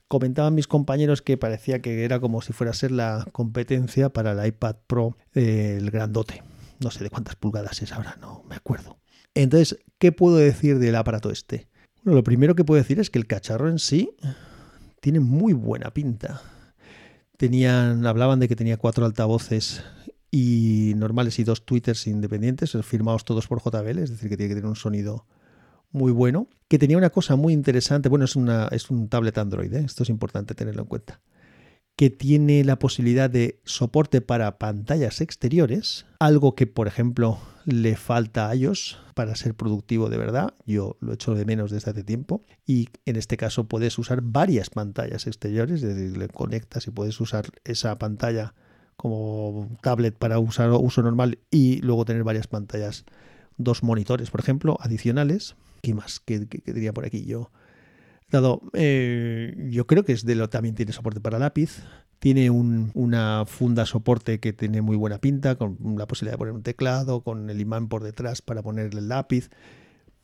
Comentaban 0.09 0.55
mis 0.55 0.67
compañeros 0.67 1.21
que 1.21 1.37
parecía 1.37 1.81
que 1.81 2.03
era 2.03 2.19
como 2.19 2.41
si 2.41 2.51
fuera 2.51 2.71
a 2.71 2.73
ser 2.73 2.91
la 2.91 3.25
competencia 3.31 4.09
para 4.09 4.33
el 4.33 4.45
iPad 4.45 4.75
Pro, 4.87 5.15
eh, 5.33 5.77
el 5.79 5.89
grandote. 5.89 6.43
No 6.81 6.91
sé 6.91 7.01
de 7.01 7.09
cuántas 7.09 7.37
pulgadas 7.37 7.81
es 7.81 7.93
ahora, 7.93 8.17
no 8.19 8.43
me 8.49 8.55
acuerdo. 8.55 8.97
Entonces, 9.35 9.79
¿qué 9.99 10.11
puedo 10.11 10.35
decir 10.35 10.79
del 10.79 10.97
aparato 10.97 11.31
este? 11.31 11.67
Bueno, 12.03 12.17
lo 12.17 12.23
primero 12.25 12.55
que 12.55 12.65
puedo 12.65 12.81
decir 12.81 12.99
es 12.99 13.09
que 13.09 13.19
el 13.19 13.27
cacharro 13.27 13.69
en 13.69 13.79
sí 13.79 14.11
tiene 14.99 15.21
muy 15.21 15.53
buena 15.53 15.91
pinta 15.91 16.41
tenían, 17.39 18.05
hablaban 18.05 18.41
de 18.41 18.49
que 18.49 18.57
tenía 18.57 18.75
cuatro 18.75 19.05
altavoces 19.05 19.81
y 20.29 20.91
normales 20.97 21.39
y 21.39 21.45
dos 21.45 21.65
tweeters 21.65 22.05
independientes, 22.05 22.77
firmados 22.83 23.23
todos 23.23 23.47
por 23.47 23.61
JBL, 23.61 23.99
es 23.99 24.09
decir, 24.09 24.29
que 24.29 24.35
tiene 24.35 24.49
que 24.49 24.55
tener 24.55 24.69
un 24.69 24.75
sonido 24.75 25.25
muy 25.91 26.11
bueno, 26.11 26.47
que 26.67 26.79
tenía 26.79 26.97
una 26.97 27.09
cosa 27.09 27.35
muy 27.35 27.53
interesante, 27.53 28.09
bueno, 28.09 28.25
es, 28.25 28.35
una, 28.35 28.67
es 28.71 28.89
un 28.89 29.09
tablet 29.09 29.37
Android, 29.37 29.73
¿eh? 29.73 29.83
esto 29.85 30.03
es 30.03 30.09
importante 30.09 30.53
tenerlo 30.53 30.83
en 30.83 30.87
cuenta, 30.87 31.21
que 31.95 32.09
tiene 32.09 32.63
la 32.63 32.77
posibilidad 32.77 33.29
de 33.29 33.59
soporte 33.65 34.21
para 34.21 34.57
pantallas 34.57 35.21
exteriores, 35.21 36.05
algo 36.19 36.55
que 36.55 36.67
por 36.67 36.87
ejemplo 36.87 37.39
le 37.65 37.95
falta 37.95 38.49
a 38.49 38.55
iOS 38.55 38.99
para 39.15 39.35
ser 39.35 39.55
productivo 39.55 40.09
de 40.09 40.17
verdad, 40.17 40.53
yo 40.65 40.97
lo 41.01 41.13
echo 41.13 41.35
de 41.35 41.45
menos 41.45 41.71
desde 41.71 41.91
hace 41.91 42.03
tiempo, 42.03 42.43
y 42.65 42.89
en 43.05 43.15
este 43.15 43.35
caso 43.35 43.67
puedes 43.67 43.97
usar 43.97 44.21
varias 44.21 44.69
pantallas 44.69 45.27
exteriores, 45.27 45.83
es 45.83 45.95
decir, 45.95 46.17
le 46.17 46.27
conectas 46.27 46.87
y 46.87 46.91
puedes 46.91 47.19
usar 47.19 47.47
esa 47.63 47.97
pantalla 47.97 48.53
como 48.99 49.77
tablet 49.81 50.13
para 50.17 50.39
usar 50.39 50.69
uso 50.71 51.01
normal 51.01 51.39
y 51.49 51.79
luego 51.81 52.03
tener 52.03 52.25
varias 52.25 52.47
pantallas, 52.47 53.05
dos 53.57 53.81
monitores, 53.81 54.29
por 54.29 54.41
ejemplo, 54.41 54.77
adicionales. 54.81 55.55
¿Qué 55.81 55.93
más? 55.93 56.19
¿Qué, 56.19 56.39
diría 56.39 56.93
por 56.93 57.05
aquí 57.05 57.25
yo? 57.25 57.51
Dado, 58.31 58.61
eh, 58.73 59.69
yo 59.71 59.87
creo 59.87 60.03
que 60.03 60.13
es 60.13 60.25
de 60.25 60.35
lo 60.35 60.49
también 60.49 60.75
tiene 60.75 60.91
soporte 60.91 61.19
para 61.19 61.39
lápiz. 61.39 61.83
Tiene 62.19 62.49
una 62.49 63.45
funda 63.47 63.85
soporte 63.85 64.39
que 64.41 64.51
tiene 64.51 64.81
muy 64.81 64.97
buena 64.97 65.19
pinta, 65.19 65.55
con 65.55 65.77
la 65.97 66.05
posibilidad 66.05 66.33
de 66.33 66.37
poner 66.37 66.53
un 66.53 66.63
teclado, 66.63 67.21
con 67.21 67.49
el 67.49 67.61
imán 67.61 67.87
por 67.87 68.03
detrás 68.03 68.41
para 68.41 68.61
poner 68.61 68.93
el 68.93 69.07
lápiz. 69.07 69.49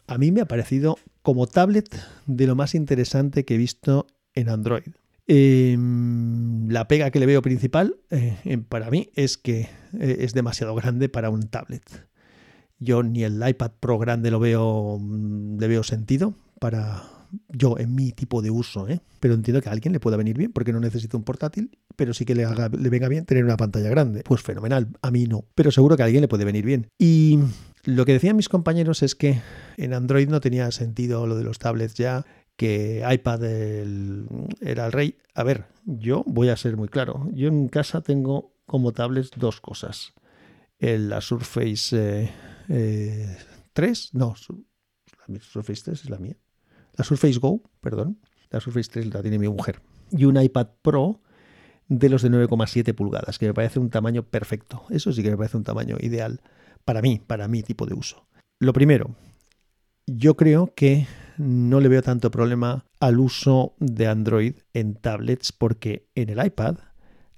A 0.08 0.18
mí 0.18 0.32
me 0.32 0.42
ha 0.42 0.46
parecido 0.46 0.98
como 1.22 1.48
tablet 1.48 1.90
de 2.28 2.48
lo 2.48 2.56
más 2.56 2.76
interesante 2.76 3.46
que 3.46 3.56
he 3.56 3.58
visto 3.58 4.08
en 4.34 4.50
Android. 4.50 4.94
Em, 5.28 6.70
la 6.70 6.88
pega 6.88 7.10
que 7.10 7.20
le 7.20 7.26
veo 7.26 7.42
principal 7.42 7.98
eh, 8.12 8.60
para 8.70 8.92
mí 8.92 9.10
es 9.16 9.38
que 9.38 9.62
eh, 10.00 10.18
es 10.20 10.34
demasiado 10.34 10.76
grande 10.76 11.10
para 11.10 11.32
un 11.32 11.48
tablet. 11.48 11.82
Yo 12.86 13.04
ni 13.04 13.24
el 13.24 13.42
iPad 13.46 13.72
Pro 13.80 13.98
grande 13.98 14.32
lo 14.32 14.40
veo, 14.40 14.98
mm, 15.00 15.60
le 15.60 15.68
veo 15.68 15.84
sentido 15.84 16.36
para, 16.60 17.04
yo 17.50 17.78
en 17.78 17.96
mi 17.96 18.12
tipo 18.12 18.42
de 18.42 18.52
uso, 18.52 18.88
¿eh? 18.88 19.02
pero 19.20 19.34
entiendo 19.34 19.62
que 19.62 19.70
a 19.70 19.72
alguien 19.72 19.92
le 19.92 20.00
pueda 20.00 20.18
venir 20.18 20.38
bien 20.38 20.52
porque 20.52 20.72
no 20.72 20.80
necesita 20.80 21.18
un 21.18 21.24
portátil, 21.24 21.72
pero 21.96 22.14
sí 22.14 22.26
que 22.26 22.36
le, 22.36 22.46
venga 22.46 23.08
bien 23.08 23.26
tener 23.26 23.44
una 23.44 23.58
pantalla 23.58 23.90
grande. 23.90 24.22
Pues 24.24 24.42
fenomenal, 24.42 24.88
a 25.02 25.12
mí 25.12 25.26
no, 25.26 25.46
pero 25.56 25.72
seguro 25.72 25.98
que 25.98 26.04
a 26.04 26.06
alguien 26.06 26.22
le 26.22 26.28
puede 26.28 26.46
venir 26.46 26.66
bien. 26.66 26.88
Y 27.00 27.40
lo 27.84 28.06
que 28.06 28.14
decían 28.14 28.36
mis 28.36 28.50
compañeros 28.50 29.04
es 29.04 29.16
que 29.16 29.42
en 29.78 29.94
Android 29.94 30.30
no 30.30 30.42
tenía 30.42 30.72
sentido 30.72 31.28
lo 31.28 31.36
de 31.36 31.44
los 31.44 31.60
tablets 31.60 31.96
ya, 31.96 32.26
que 32.56 33.04
iPad 33.10 33.44
era 33.44 34.86
el 34.86 34.92
rey. 34.92 35.18
A 35.34 35.44
ver, 35.44 35.66
yo 35.86 36.24
voy 36.26 36.50
a 36.50 36.56
ser 36.56 36.78
muy 36.78 36.88
claro. 36.88 37.28
Yo 37.34 37.48
en 37.48 37.68
casa 37.68 38.02
tengo 38.02 38.54
como 38.66 38.92
tablets 38.94 39.32
dos 39.36 39.60
cosas. 39.62 40.14
El, 40.80 41.10
la 41.10 41.22
Surface 41.22 41.90
3, 41.90 42.30
eh, 42.70 43.38
no, 44.14 44.36
la 45.28 45.40
Surface 45.40 45.84
3 45.84 46.04
es 46.04 46.10
la 46.10 46.18
mía 46.18 46.38
la 46.98 47.04
Surface 47.04 47.40
Go, 47.40 47.62
perdón, 47.82 48.20
la 48.50 48.60
Surface 48.60 48.90
3 48.92 49.14
la 49.14 49.22
tiene 49.22 49.40
mi 49.40 49.48
mujer, 49.48 49.82
y 50.12 50.26
un 50.26 50.42
iPad 50.42 50.68
Pro 50.82 51.22
de 51.88 52.10
los 52.10 52.22
de 52.22 52.32
9,7 52.32 52.96
pulgadas, 52.96 53.38
que 53.38 53.48
me 53.48 53.54
parece 53.54 53.80
un 53.80 53.90
tamaño 53.90 54.24
perfecto. 54.24 54.84
Eso 54.90 55.12
sí 55.12 55.22
que 55.22 55.30
me 55.30 55.38
parece 55.38 55.58
un 55.58 55.64
tamaño 55.64 55.98
ideal 56.00 56.42
para 56.84 57.02
mí, 57.02 57.22
para 57.26 57.48
mi 57.48 57.62
tipo 57.62 57.86
de 57.86 57.94
uso. 57.94 58.28
Lo 58.60 58.74
primero, 58.74 59.16
yo 60.08 60.36
creo 60.36 60.74
que 60.76 61.08
no 61.38 61.80
le 61.80 61.90
veo 61.90 62.02
tanto 62.02 62.32
problema 62.32 62.86
al 63.00 63.20
uso 63.20 63.76
de 63.80 64.08
Android 64.08 64.56
en 64.74 64.96
tablets 64.96 65.52
porque 65.52 66.08
en 66.16 66.30
el 66.30 66.44
iPad 66.44 66.78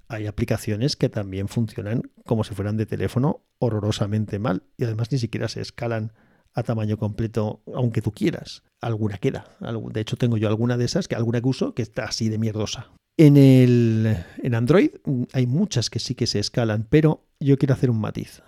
hay 0.08 0.26
aplicaciones 0.26 0.96
que 0.96 1.08
también 1.08 1.48
funcionan 1.48 2.02
como 2.24 2.44
si 2.44 2.54
fueran 2.54 2.76
de 2.76 2.86
teléfono 2.86 3.44
horrorosamente 3.58 4.38
mal 4.38 4.62
y 4.76 4.84
además 4.84 5.12
ni 5.12 5.18
siquiera 5.18 5.48
se 5.48 5.60
escalan 5.60 6.12
a 6.54 6.62
tamaño 6.62 6.96
completo, 6.96 7.62
aunque 7.74 8.02
tú 8.02 8.12
quieras. 8.12 8.62
Alguna 8.80 9.18
queda. 9.18 9.56
De 9.92 10.00
hecho, 10.00 10.16
tengo 10.16 10.36
yo 10.36 10.48
alguna 10.48 10.76
de 10.76 10.86
esas, 10.86 11.08
que 11.08 11.14
alguna 11.14 11.40
que 11.40 11.48
uso, 11.48 11.74
que 11.74 11.82
está 11.82 12.04
así 12.04 12.28
de 12.28 12.38
mierdosa. 12.38 12.90
En, 13.16 13.36
el, 13.36 14.16
en 14.42 14.54
Android 14.54 14.90
hay 15.32 15.46
muchas 15.46 15.90
que 15.90 15.98
sí 15.98 16.14
que 16.14 16.26
se 16.26 16.38
escalan, 16.38 16.86
pero 16.88 17.26
yo 17.40 17.58
quiero 17.58 17.74
hacer 17.74 17.90
un 17.90 18.00
matiz. 18.00 18.42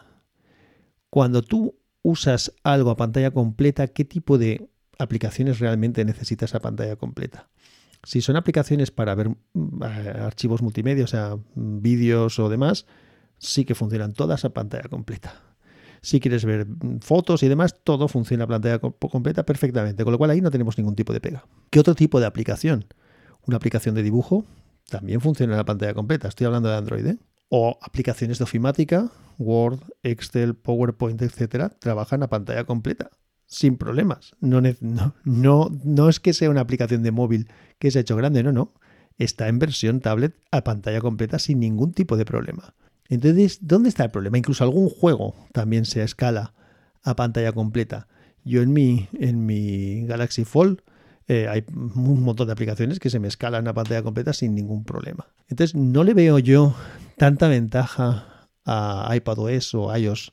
Cuando 1.11 1.43
tú 1.43 1.77
usas 2.03 2.53
algo 2.63 2.91
a 2.91 2.97
pantalla 2.97 3.33
completa, 3.33 3.89
¿qué 3.89 4.05
tipo 4.05 4.39
de 4.39 4.71
aplicaciones 4.99 5.59
realmente 5.59 6.05
necesitas 6.05 6.55
a 6.55 6.61
pantalla 6.61 6.97
completa? 6.97 7.49
Si 8.03 8.21
son 8.21 8.37
aplicaciones 8.37 8.91
para 8.91 9.15
ver 9.15 9.31
mm, 9.53 9.83
archivos 9.83 10.63
multimedia, 10.63 11.05
o 11.05 11.09
sea, 11.09 11.37
vídeos 11.55 12.39
o 12.39 12.49
demás, 12.49 12.87
sí 13.39 13.65
que 13.65 13.75
funcionan 13.75 14.13
todas 14.13 14.45
a 14.45 14.51
pantalla 14.51 14.89
completa. 14.89 15.35
Si 16.03 16.19
quieres 16.19 16.45
ver 16.45 16.67
mm, 16.67 17.01
fotos 17.01 17.43
y 17.43 17.49
demás, 17.49 17.77
todo 17.85 18.09
funciona 18.09 18.45
a 18.45 18.47
pantalla 18.47 18.79
completa 18.79 19.45
perfectamente, 19.45 20.05
con 20.05 20.13
lo 20.13 20.19
cual 20.19 20.31
ahí 20.31 20.41
no 20.41 20.51
tenemos 20.51 20.79
ningún 20.79 20.97
tipo 20.97 21.13
de 21.13 21.21
pega. 21.21 21.45
¿Qué 21.71 21.81
otro 21.81 21.95
tipo 21.95 22.21
de 22.21 22.27
aplicación? 22.27 22.87
Una 23.47 23.57
aplicación 23.57 23.95
de 23.95 24.03
dibujo 24.03 24.45
también 24.89 25.21
funciona 25.21 25.53
en 25.53 25.59
la 25.59 25.65
pantalla 25.65 25.95
completa. 25.95 26.29
Estoy 26.29 26.47
hablando 26.47 26.69
de 26.69 26.77
Android. 26.77 27.07
¿eh? 27.07 27.19
O 27.49 27.79
aplicaciones 27.83 28.39
de 28.39 28.45
ofimática, 28.45 29.11
Word, 29.39 29.81
Excel, 30.03 30.55
PowerPoint, 30.55 31.21
etcétera, 31.23 31.71
trabajan 31.71 32.23
a 32.23 32.29
pantalla 32.29 32.65
completa 32.65 33.11
sin 33.51 33.77
problemas. 33.77 34.37
No, 34.41 34.63
no, 35.25 35.71
no, 35.85 36.09
es 36.09 36.21
que 36.21 36.33
sea 36.33 36.51
una 36.51 36.61
aplicación 36.61 37.03
de 37.03 37.11
móvil 37.11 37.49
que 37.79 37.91
se 37.91 37.99
ha 37.99 38.03
hecho 38.03 38.17
grande, 38.17 38.43
no, 38.43 38.53
no. 38.53 38.73
Está 39.19 39.49
en 39.49 39.59
versión 39.59 40.01
tablet 40.01 40.35
a 40.53 40.63
pantalla 40.63 41.01
completa 41.01 41.39
sin 41.39 41.59
ningún 41.59 41.93
tipo 41.93 42.17
de 42.17 42.25
problema. 42.25 42.75
Entonces, 43.09 43.59
¿dónde 43.61 43.89
está 43.89 44.05
el 44.05 44.11
problema? 44.13 44.39
Incluso 44.39 44.63
algún 44.63 44.89
juego 44.89 45.35
también 45.53 45.85
se 45.85 46.03
escala 46.03 46.55
a 47.03 47.17
pantalla 47.17 47.53
completa. 47.53 48.07
Yo 48.45 48.63
en 48.63 48.73
mi, 48.73 49.09
en 49.15 49.45
mi 49.45 50.07
Galaxy 50.07 50.45
Fold 50.45 50.81
eh, 51.27 51.49
hay 51.49 51.65
un 51.75 52.23
montón 52.23 52.47
de 52.47 52.53
aplicaciones 52.53 53.01
que 53.01 53.11
se 53.11 53.19
me 53.19 53.29
escalan 53.29 53.67
a 53.67 53.75
pantalla 53.75 54.03
completa 54.03 54.33
sin 54.33 54.55
ningún 54.55 54.85
problema. 54.85 55.27
Entonces, 55.49 55.75
no 55.75 56.05
le 56.05 56.15
veo 56.15 56.39
yo 56.39 56.75
tanta 57.17 57.49
ventaja 57.49 58.49
a 58.65 59.11
iPadOS 59.13 59.75
o 59.75 59.97
iOS 59.97 60.33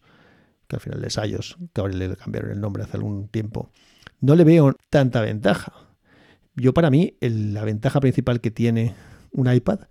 que 0.67 0.75
al 0.75 0.82
final 0.82 1.03
es 1.03 1.17
iOS, 1.17 1.58
que 1.73 1.82
ahora 1.82 1.93
le 1.93 2.15
cambiaron 2.15 2.51
el 2.51 2.62
nombre 2.62 2.84
hace 2.84 2.97
algún 2.97 3.27
tiempo, 3.27 3.71
no 4.19 4.36
le 4.36 4.43
veo 4.43 4.75
tanta 4.89 5.21
ventaja. 5.21 5.73
Yo 6.56 6.73
para 6.73 6.89
mí 6.89 7.15
la 7.21 7.63
ventaja 7.63 7.99
principal 7.99 8.41
que 8.41 8.51
tiene 8.51 8.95
un 9.32 9.51
iPad 9.51 9.82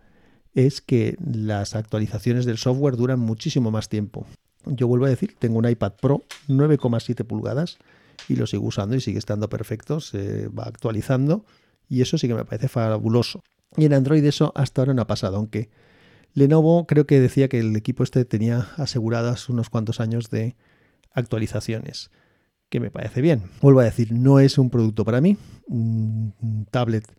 es 0.54 0.80
que 0.80 1.16
las 1.24 1.76
actualizaciones 1.76 2.44
del 2.44 2.58
software 2.58 2.96
duran 2.96 3.20
muchísimo 3.20 3.70
más 3.70 3.88
tiempo. 3.88 4.26
Yo 4.64 4.88
vuelvo 4.88 5.06
a 5.06 5.10
decir, 5.10 5.36
tengo 5.38 5.58
un 5.58 5.68
iPad 5.68 5.92
Pro 6.00 6.24
9,7 6.48 7.24
pulgadas 7.24 7.78
y 8.28 8.36
lo 8.36 8.46
sigo 8.46 8.66
usando 8.66 8.96
y 8.96 9.00
sigue 9.00 9.18
estando 9.18 9.48
perfecto, 9.48 10.00
se 10.00 10.48
va 10.48 10.64
actualizando 10.64 11.44
y 11.88 12.00
eso 12.00 12.18
sí 12.18 12.26
que 12.26 12.34
me 12.34 12.44
parece 12.44 12.68
fabuloso. 12.68 13.42
Y 13.76 13.84
en 13.84 13.94
Android 13.94 14.24
eso 14.24 14.52
hasta 14.56 14.80
ahora 14.80 14.94
no 14.94 15.02
ha 15.02 15.06
pasado, 15.06 15.36
aunque 15.36 15.70
Lenovo 16.34 16.86
creo 16.86 17.06
que 17.06 17.20
decía 17.20 17.48
que 17.48 17.60
el 17.60 17.76
equipo 17.76 18.02
este 18.02 18.24
tenía 18.24 18.68
aseguradas 18.76 19.48
unos 19.48 19.70
cuantos 19.70 20.00
años 20.00 20.30
de 20.30 20.56
actualizaciones, 21.16 22.10
que 22.68 22.78
me 22.78 22.92
parece 22.92 23.20
bien. 23.20 23.42
Vuelvo 23.60 23.80
a 23.80 23.84
decir, 23.84 24.12
no 24.12 24.38
es 24.38 24.58
un 24.58 24.70
producto 24.70 25.04
para 25.04 25.20
mí, 25.20 25.36
un 25.66 26.66
tablet 26.70 27.12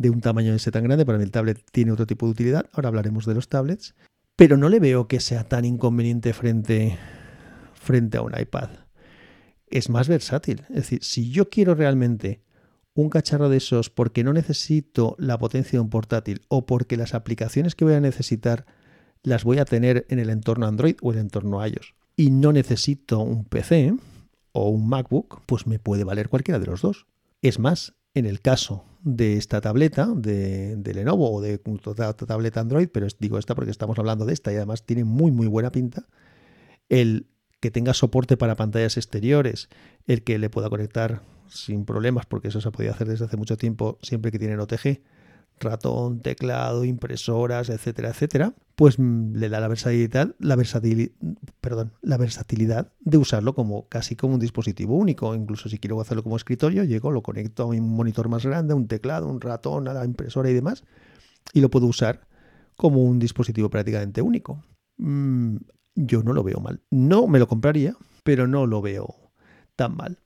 de 0.00 0.08
un 0.08 0.22
tamaño 0.22 0.54
ese 0.54 0.70
tan 0.70 0.84
grande, 0.84 1.04
para 1.04 1.18
mí 1.18 1.24
el 1.24 1.30
tablet 1.30 1.62
tiene 1.72 1.92
otro 1.92 2.06
tipo 2.06 2.24
de 2.24 2.32
utilidad, 2.32 2.64
ahora 2.72 2.88
hablaremos 2.88 3.26
de 3.26 3.34
los 3.34 3.50
tablets, 3.50 3.94
pero 4.34 4.56
no 4.56 4.70
le 4.70 4.80
veo 4.80 5.08
que 5.08 5.20
sea 5.20 5.44
tan 5.44 5.66
inconveniente 5.66 6.32
frente, 6.32 6.96
frente 7.74 8.16
a 8.16 8.22
un 8.22 8.32
iPad. 8.34 8.70
Es 9.66 9.90
más 9.90 10.08
versátil, 10.08 10.62
es 10.70 10.76
decir, 10.76 11.04
si 11.04 11.30
yo 11.30 11.50
quiero 11.50 11.74
realmente 11.74 12.42
un 12.94 13.10
cacharro 13.10 13.50
de 13.50 13.58
esos 13.58 13.90
porque 13.90 14.24
no 14.24 14.32
necesito 14.32 15.16
la 15.18 15.38
potencia 15.38 15.76
de 15.76 15.82
un 15.82 15.90
portátil 15.90 16.46
o 16.48 16.64
porque 16.64 16.96
las 16.96 17.12
aplicaciones 17.12 17.74
que 17.74 17.84
voy 17.84 17.92
a 17.92 18.00
necesitar 18.00 18.64
las 19.22 19.44
voy 19.44 19.58
a 19.58 19.66
tener 19.66 20.06
en 20.08 20.18
el 20.18 20.30
entorno 20.30 20.66
Android 20.66 20.96
o 21.02 21.12
el 21.12 21.18
entorno 21.18 21.64
iOS 21.64 21.94
y 22.20 22.30
no 22.30 22.52
necesito 22.52 23.20
un 23.20 23.46
PC 23.46 23.94
o 24.52 24.68
un 24.68 24.90
MacBook, 24.90 25.40
pues 25.46 25.66
me 25.66 25.78
puede 25.78 26.04
valer 26.04 26.28
cualquiera 26.28 26.58
de 26.58 26.66
los 26.66 26.82
dos. 26.82 27.06
Es 27.40 27.58
más, 27.58 27.94
en 28.12 28.26
el 28.26 28.42
caso 28.42 28.84
de 29.02 29.38
esta 29.38 29.62
tableta 29.62 30.06
de, 30.14 30.78
Lenovo 30.84 31.32
o 31.32 31.40
de 31.40 31.58
otra 31.64 32.12
tableta 32.12 32.60
Android, 32.60 32.88
pero 32.92 33.06
digo 33.18 33.38
esta 33.38 33.54
porque 33.54 33.70
estamos 33.70 33.98
hablando 33.98 34.26
de 34.26 34.34
esta 34.34 34.52
y 34.52 34.56
además 34.56 34.84
tiene 34.84 35.04
muy 35.04 35.30
muy 35.30 35.46
buena 35.46 35.72
pinta, 35.72 36.08
el 36.90 37.26
que 37.58 37.70
tenga 37.70 37.94
soporte 37.94 38.36
para 38.36 38.54
pantallas 38.54 38.98
exteriores, 38.98 39.70
el 40.06 40.22
que 40.22 40.38
le 40.38 40.50
pueda 40.50 40.68
conectar 40.68 41.22
sin 41.48 41.86
problemas, 41.86 42.26
porque 42.26 42.48
eso 42.48 42.60
se 42.60 42.68
ha 42.68 42.72
podido 42.72 42.92
hacer 42.92 43.08
desde 43.08 43.24
hace 43.24 43.38
mucho 43.38 43.56
tiempo, 43.56 43.98
siempre 44.02 44.30
que 44.30 44.38
tienen 44.38 44.60
OTG, 44.60 45.00
ratón, 45.58 46.20
teclado, 46.20 46.84
impresoras, 46.84 47.70
etcétera, 47.70 48.10
etcétera, 48.10 48.54
pues 48.74 48.98
mm, 48.98 49.36
le 49.36 49.48
da 49.48 49.60
la 49.60 49.68
versatilidad, 49.68 50.34
la 50.38 50.56
versatilidad, 50.56 51.12
perdón, 51.60 51.92
la 52.02 52.16
versatilidad 52.16 52.92
de 53.00 53.18
usarlo 53.18 53.54
como 53.54 53.88
casi 53.88 54.16
como 54.16 54.34
un 54.34 54.40
dispositivo 54.40 54.96
único. 54.96 55.34
Incluso 55.34 55.68
si 55.68 55.78
quiero 55.78 56.00
hacerlo 56.00 56.22
como 56.22 56.36
escritorio, 56.36 56.84
llego, 56.84 57.10
lo 57.10 57.22
conecto 57.22 57.64
a 57.64 57.66
un 57.66 57.94
monitor 57.94 58.28
más 58.28 58.44
grande, 58.44 58.72
a 58.72 58.76
un 58.76 58.88
teclado, 58.88 59.28
un 59.28 59.40
ratón, 59.40 59.88
a 59.88 59.94
la 59.94 60.04
impresora 60.04 60.50
y 60.50 60.54
demás, 60.54 60.84
y 61.52 61.60
lo 61.60 61.70
puedo 61.70 61.86
usar 61.86 62.26
como 62.76 63.04
un 63.04 63.18
dispositivo 63.18 63.68
prácticamente 63.68 64.22
único. 64.22 64.64
Mm, 64.96 65.56
yo 65.94 66.22
no 66.22 66.32
lo 66.32 66.42
veo 66.42 66.60
mal. 66.60 66.80
No 66.90 67.26
me 67.26 67.38
lo 67.38 67.46
compraría, 67.46 67.94
pero 68.22 68.46
no 68.46 68.66
lo 68.66 68.80
veo 68.80 69.32
tan 69.76 69.96
mal. 69.96 70.18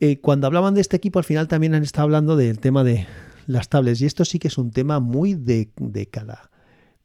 Eh, 0.00 0.20
cuando 0.20 0.46
hablaban 0.46 0.74
de 0.74 0.80
este 0.80 0.96
equipo, 0.96 1.18
al 1.18 1.24
final 1.24 1.48
también 1.48 1.74
han 1.74 1.82
estado 1.82 2.04
hablando 2.04 2.36
del 2.36 2.58
tema 2.58 2.84
de 2.84 3.06
las 3.46 3.68
tablets, 3.68 4.00
y 4.00 4.06
esto 4.06 4.24
sí 4.24 4.38
que 4.38 4.48
es 4.48 4.58
un 4.58 4.70
tema 4.70 5.00
muy 5.00 5.34
de, 5.34 5.70
cada, 6.10 6.50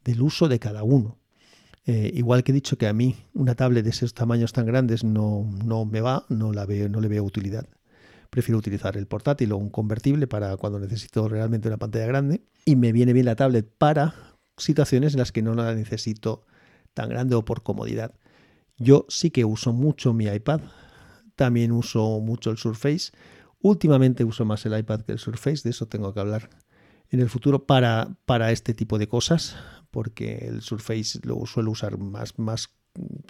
del 0.04 0.22
uso 0.22 0.48
de 0.48 0.58
cada 0.58 0.82
uno. 0.82 1.18
Eh, 1.84 2.12
igual 2.14 2.44
que 2.44 2.52
he 2.52 2.54
dicho 2.54 2.78
que 2.78 2.86
a 2.86 2.92
mí 2.92 3.16
una 3.34 3.54
tablet 3.54 3.84
de 3.84 3.90
esos 3.90 4.14
tamaños 4.14 4.52
tan 4.52 4.66
grandes 4.66 5.02
no, 5.02 5.50
no 5.64 5.84
me 5.84 6.00
va, 6.00 6.24
no, 6.28 6.52
la 6.52 6.64
veo, 6.64 6.88
no 6.88 7.00
le 7.00 7.08
veo 7.08 7.24
utilidad. 7.24 7.66
Prefiero 8.30 8.58
utilizar 8.58 8.96
el 8.96 9.06
portátil 9.06 9.52
o 9.52 9.56
un 9.56 9.68
convertible 9.68 10.26
para 10.26 10.56
cuando 10.56 10.78
necesito 10.78 11.28
realmente 11.28 11.68
una 11.68 11.76
pantalla 11.76 12.06
grande. 12.06 12.42
Y 12.64 12.76
me 12.76 12.92
viene 12.92 13.12
bien 13.12 13.26
la 13.26 13.36
tablet 13.36 13.68
para 13.76 14.14
situaciones 14.56 15.14
en 15.14 15.18
las 15.18 15.32
que 15.32 15.42
no 15.42 15.54
la 15.54 15.74
necesito 15.74 16.46
tan 16.94 17.08
grande 17.08 17.34
o 17.34 17.44
por 17.44 17.62
comodidad. 17.62 18.14
Yo 18.78 19.06
sí 19.08 19.30
que 19.30 19.44
uso 19.44 19.72
mucho 19.72 20.12
mi 20.12 20.26
iPad 20.26 20.60
también 21.36 21.72
uso 21.72 22.20
mucho 22.20 22.50
el 22.50 22.58
Surface. 22.58 23.12
Últimamente 23.60 24.24
uso 24.24 24.44
más 24.44 24.64
el 24.66 24.78
iPad 24.78 25.02
que 25.02 25.12
el 25.12 25.18
Surface, 25.18 25.62
de 25.64 25.70
eso 25.70 25.86
tengo 25.86 26.12
que 26.12 26.20
hablar 26.20 26.50
en 27.10 27.20
el 27.20 27.28
futuro 27.28 27.66
para, 27.66 28.16
para 28.26 28.52
este 28.52 28.74
tipo 28.74 28.98
de 28.98 29.06
cosas, 29.06 29.56
porque 29.92 30.46
el 30.48 30.62
Surface 30.62 31.20
lo 31.22 31.46
suelo 31.46 31.70
usar 31.70 31.98
más, 31.98 32.36
más 32.38 32.74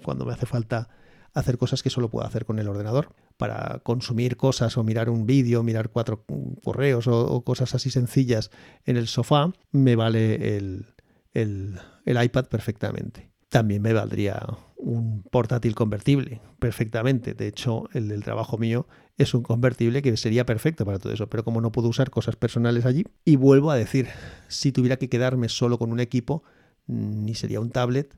cuando 0.03 0.25
me 0.25 0.33
hace 0.33 0.47
falta 0.47 0.89
hacer 1.33 1.57
cosas 1.57 1.83
que 1.83 1.89
solo 1.89 2.09
puedo 2.09 2.25
hacer 2.25 2.45
con 2.45 2.57
el 2.57 2.67
ordenador. 2.67 3.13
Para 3.37 3.79
consumir 3.83 4.37
cosas 4.37 4.77
o 4.77 4.83
mirar 4.83 5.09
un 5.09 5.25
vídeo, 5.25 5.61
mirar 5.61 5.89
cuatro 5.89 6.25
correos 6.63 7.07
o, 7.07 7.43
cosas 7.43 7.75
así 7.75 7.91
sencillas 7.91 8.49
en 8.85 8.97
el 8.97 9.07
sofá, 9.07 9.51
me 9.71 9.95
vale 9.95 10.57
el, 10.57 10.87
el, 11.33 11.79
el 12.05 12.23
iPad 12.23 12.45
perfectamente. 12.45 13.31
También 13.49 13.81
me 13.81 13.93
valdría 13.93 14.41
un 14.77 15.23
portátil 15.23 15.75
convertible 15.75 16.41
perfectamente. 16.59 17.33
De 17.33 17.47
hecho, 17.47 17.89
el 17.93 18.07
del 18.07 18.23
trabajo 18.23 18.57
mío 18.57 18.87
es 19.17 19.33
un 19.33 19.43
convertible 19.43 20.01
que 20.01 20.15
sería 20.17 20.45
perfecto 20.45 20.85
para 20.85 20.99
todo 20.99 21.13
eso. 21.13 21.27
Pero 21.27 21.43
como 21.43 21.61
no 21.61 21.71
puedo 21.71 21.87
usar 21.87 22.09
cosas 22.09 22.35
personales 22.35 22.85
allí, 22.85 23.05
y 23.25 23.35
vuelvo 23.35 23.71
a 23.71 23.75
decir, 23.75 24.07
si 24.47 24.71
tuviera 24.71 24.97
que 24.97 25.09
quedarme 25.09 25.49
solo 25.49 25.77
con 25.77 25.91
un 25.91 25.99
equipo, 25.99 26.43
ni 26.87 27.35
sería 27.35 27.59
un 27.59 27.69
tablet, 27.71 28.15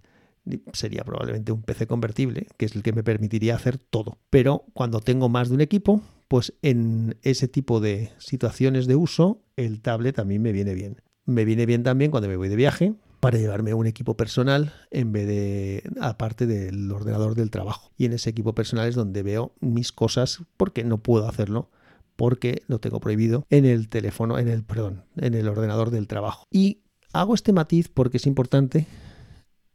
sería 0.73 1.03
probablemente 1.03 1.51
un 1.51 1.63
PC 1.63 1.87
convertible, 1.87 2.47
que 2.57 2.65
es 2.65 2.75
el 2.75 2.83
que 2.83 2.93
me 2.93 3.03
permitiría 3.03 3.55
hacer 3.55 3.77
todo. 3.77 4.17
Pero 4.29 4.65
cuando 4.73 4.99
tengo 4.99 5.29
más 5.29 5.49
de 5.49 5.55
un 5.55 5.61
equipo, 5.61 6.01
pues 6.27 6.53
en 6.61 7.17
ese 7.21 7.47
tipo 7.47 7.79
de 7.79 8.11
situaciones 8.17 8.87
de 8.87 8.95
uso, 8.95 9.43
el 9.55 9.81
tablet 9.81 10.19
a 10.19 10.25
mí 10.25 10.39
me 10.39 10.51
viene 10.51 10.73
bien. 10.73 11.01
Me 11.25 11.45
viene 11.45 11.65
bien 11.65 11.83
también 11.83 12.11
cuando 12.11 12.29
me 12.29 12.37
voy 12.37 12.49
de 12.49 12.55
viaje, 12.55 12.93
para 13.25 13.39
llevarme 13.39 13.73
un 13.73 13.87
equipo 13.87 14.15
personal 14.15 14.71
en 14.91 15.11
vez 15.11 15.25
de 15.25 15.83
aparte 15.99 16.45
del 16.45 16.91
ordenador 16.91 17.33
del 17.33 17.49
trabajo. 17.49 17.91
Y 17.97 18.05
en 18.05 18.13
ese 18.13 18.29
equipo 18.29 18.53
personal 18.53 18.87
es 18.87 18.93
donde 18.93 19.23
veo 19.23 19.55
mis 19.61 19.91
cosas 19.91 20.43
porque 20.57 20.83
no 20.83 21.01
puedo 21.01 21.27
hacerlo 21.27 21.71
porque 22.17 22.61
lo 22.67 22.77
tengo 22.77 22.99
prohibido 22.99 23.47
en 23.49 23.65
el 23.65 23.89
teléfono, 23.89 24.37
en 24.37 24.47
el 24.47 24.63
perdón, 24.63 25.05
en 25.17 25.33
el 25.33 25.47
ordenador 25.47 25.89
del 25.89 26.07
trabajo. 26.07 26.43
Y 26.51 26.83
hago 27.13 27.33
este 27.33 27.51
matiz 27.51 27.87
porque 27.87 28.17
es 28.17 28.27
importante. 28.27 28.85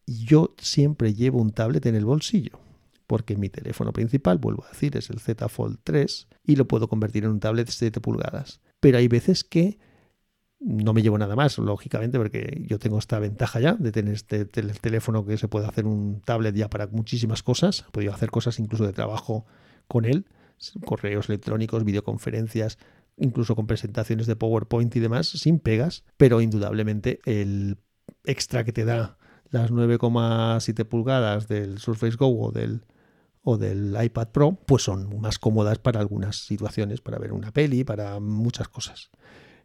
Yo 0.07 0.55
siempre 0.57 1.13
llevo 1.13 1.41
un 1.41 1.51
tablet 1.51 1.85
en 1.87 1.97
el 1.97 2.05
bolsillo 2.05 2.61
porque 3.09 3.37
mi 3.37 3.49
teléfono 3.49 3.93
principal, 3.93 4.39
vuelvo 4.39 4.65
a 4.65 4.69
decir, 4.69 4.97
es 4.97 5.11
el 5.11 5.19
Z 5.19 5.49
Fold 5.49 5.81
3 5.83 6.29
y 6.45 6.55
lo 6.55 6.69
puedo 6.69 6.89
convertir 6.89 7.25
en 7.25 7.31
un 7.31 7.41
tablet 7.41 7.67
de 7.67 7.73
7 7.73 8.01
pulgadas. 8.01 8.61
Pero 8.79 8.99
hay 8.99 9.09
veces 9.09 9.43
que 9.43 9.81
no 10.61 10.93
me 10.93 11.03
llevo 11.03 11.19
nada 11.19 11.37
más, 11.37 11.59
lógicamente, 11.59 12.19
porque 12.19 12.65
yo 12.67 12.79
tengo 12.79 12.99
esta 12.99 13.19
ventaja 13.19 13.61
ya 13.61 13.75
de 13.75 13.93
tener 13.93 14.15
este 14.15 14.45
teléfono 14.45 15.25
que 15.25 15.39
se 15.39 15.49
puede 15.49 15.67
hacer 15.67 15.87
un 15.87 16.21
tablet 16.21 16.55
ya 16.55 16.69
para 16.69 16.87
muchísimas 16.87 17.43
cosas. 17.43 17.85
He 17.89 17.91
podido 17.91 18.13
hacer 18.13 18.31
cosas 18.31 18.59
incluso 18.59 18.87
de 18.87 18.93
trabajo 18.93 19.47
con 19.89 20.05
él 20.05 20.27
correos 20.85 21.29
electrónicos, 21.29 21.85
videoconferencias, 21.85 22.79
incluso 23.17 23.57
con 23.57 23.67
presentaciones 23.67 24.27
de 24.27 24.37
PowerPoint 24.37 24.95
y 24.97 25.01
demás, 25.01 25.29
sin 25.29 25.59
pegas, 25.59 26.05
pero 26.17 26.41
indudablemente 26.41 27.21
el 27.25 27.79
extra 28.25 28.65
que 28.65 28.73
te 28.73 28.85
da 28.85 29.19
las 29.51 29.71
9,7 29.71 30.85
pulgadas 30.85 31.49
del 31.49 31.79
Surface 31.79 32.17
Go 32.17 32.41
o 32.41 32.53
del, 32.53 32.85
o 33.43 33.59
del 33.59 33.97
iPad 34.01 34.29
Pro, 34.29 34.59
pues 34.67 34.83
son 34.83 35.21
más 35.21 35.39
cómodas 35.39 35.79
para 35.79 36.01
algunas 36.01 36.37
situaciones, 36.37 37.01
para 37.01 37.19
ver 37.19 37.33
una 37.33 37.53
peli, 37.53 37.85
para 37.85 38.21
muchas 38.21 38.69
cosas. 38.69 39.11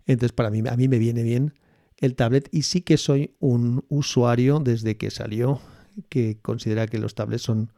Entonces, 0.06 0.34
para 0.34 0.50
mí, 0.50 0.62
a 0.68 0.76
mí 0.76 0.88
me 0.88 1.00
viene 1.00 1.24
bien 1.24 1.54
el 1.98 2.16
tablet 2.16 2.50
y 2.52 2.64
sí 2.64 2.82
que 2.82 2.98
soy 2.98 3.36
un 3.40 3.86
usuario 3.90 4.60
desde 4.60 4.98
que 4.98 5.12
salió 5.12 5.62
que 6.10 6.38
considera 6.42 6.88
que 6.88 7.00
los 7.00 7.16
tablets 7.16 7.44
son 7.44 7.72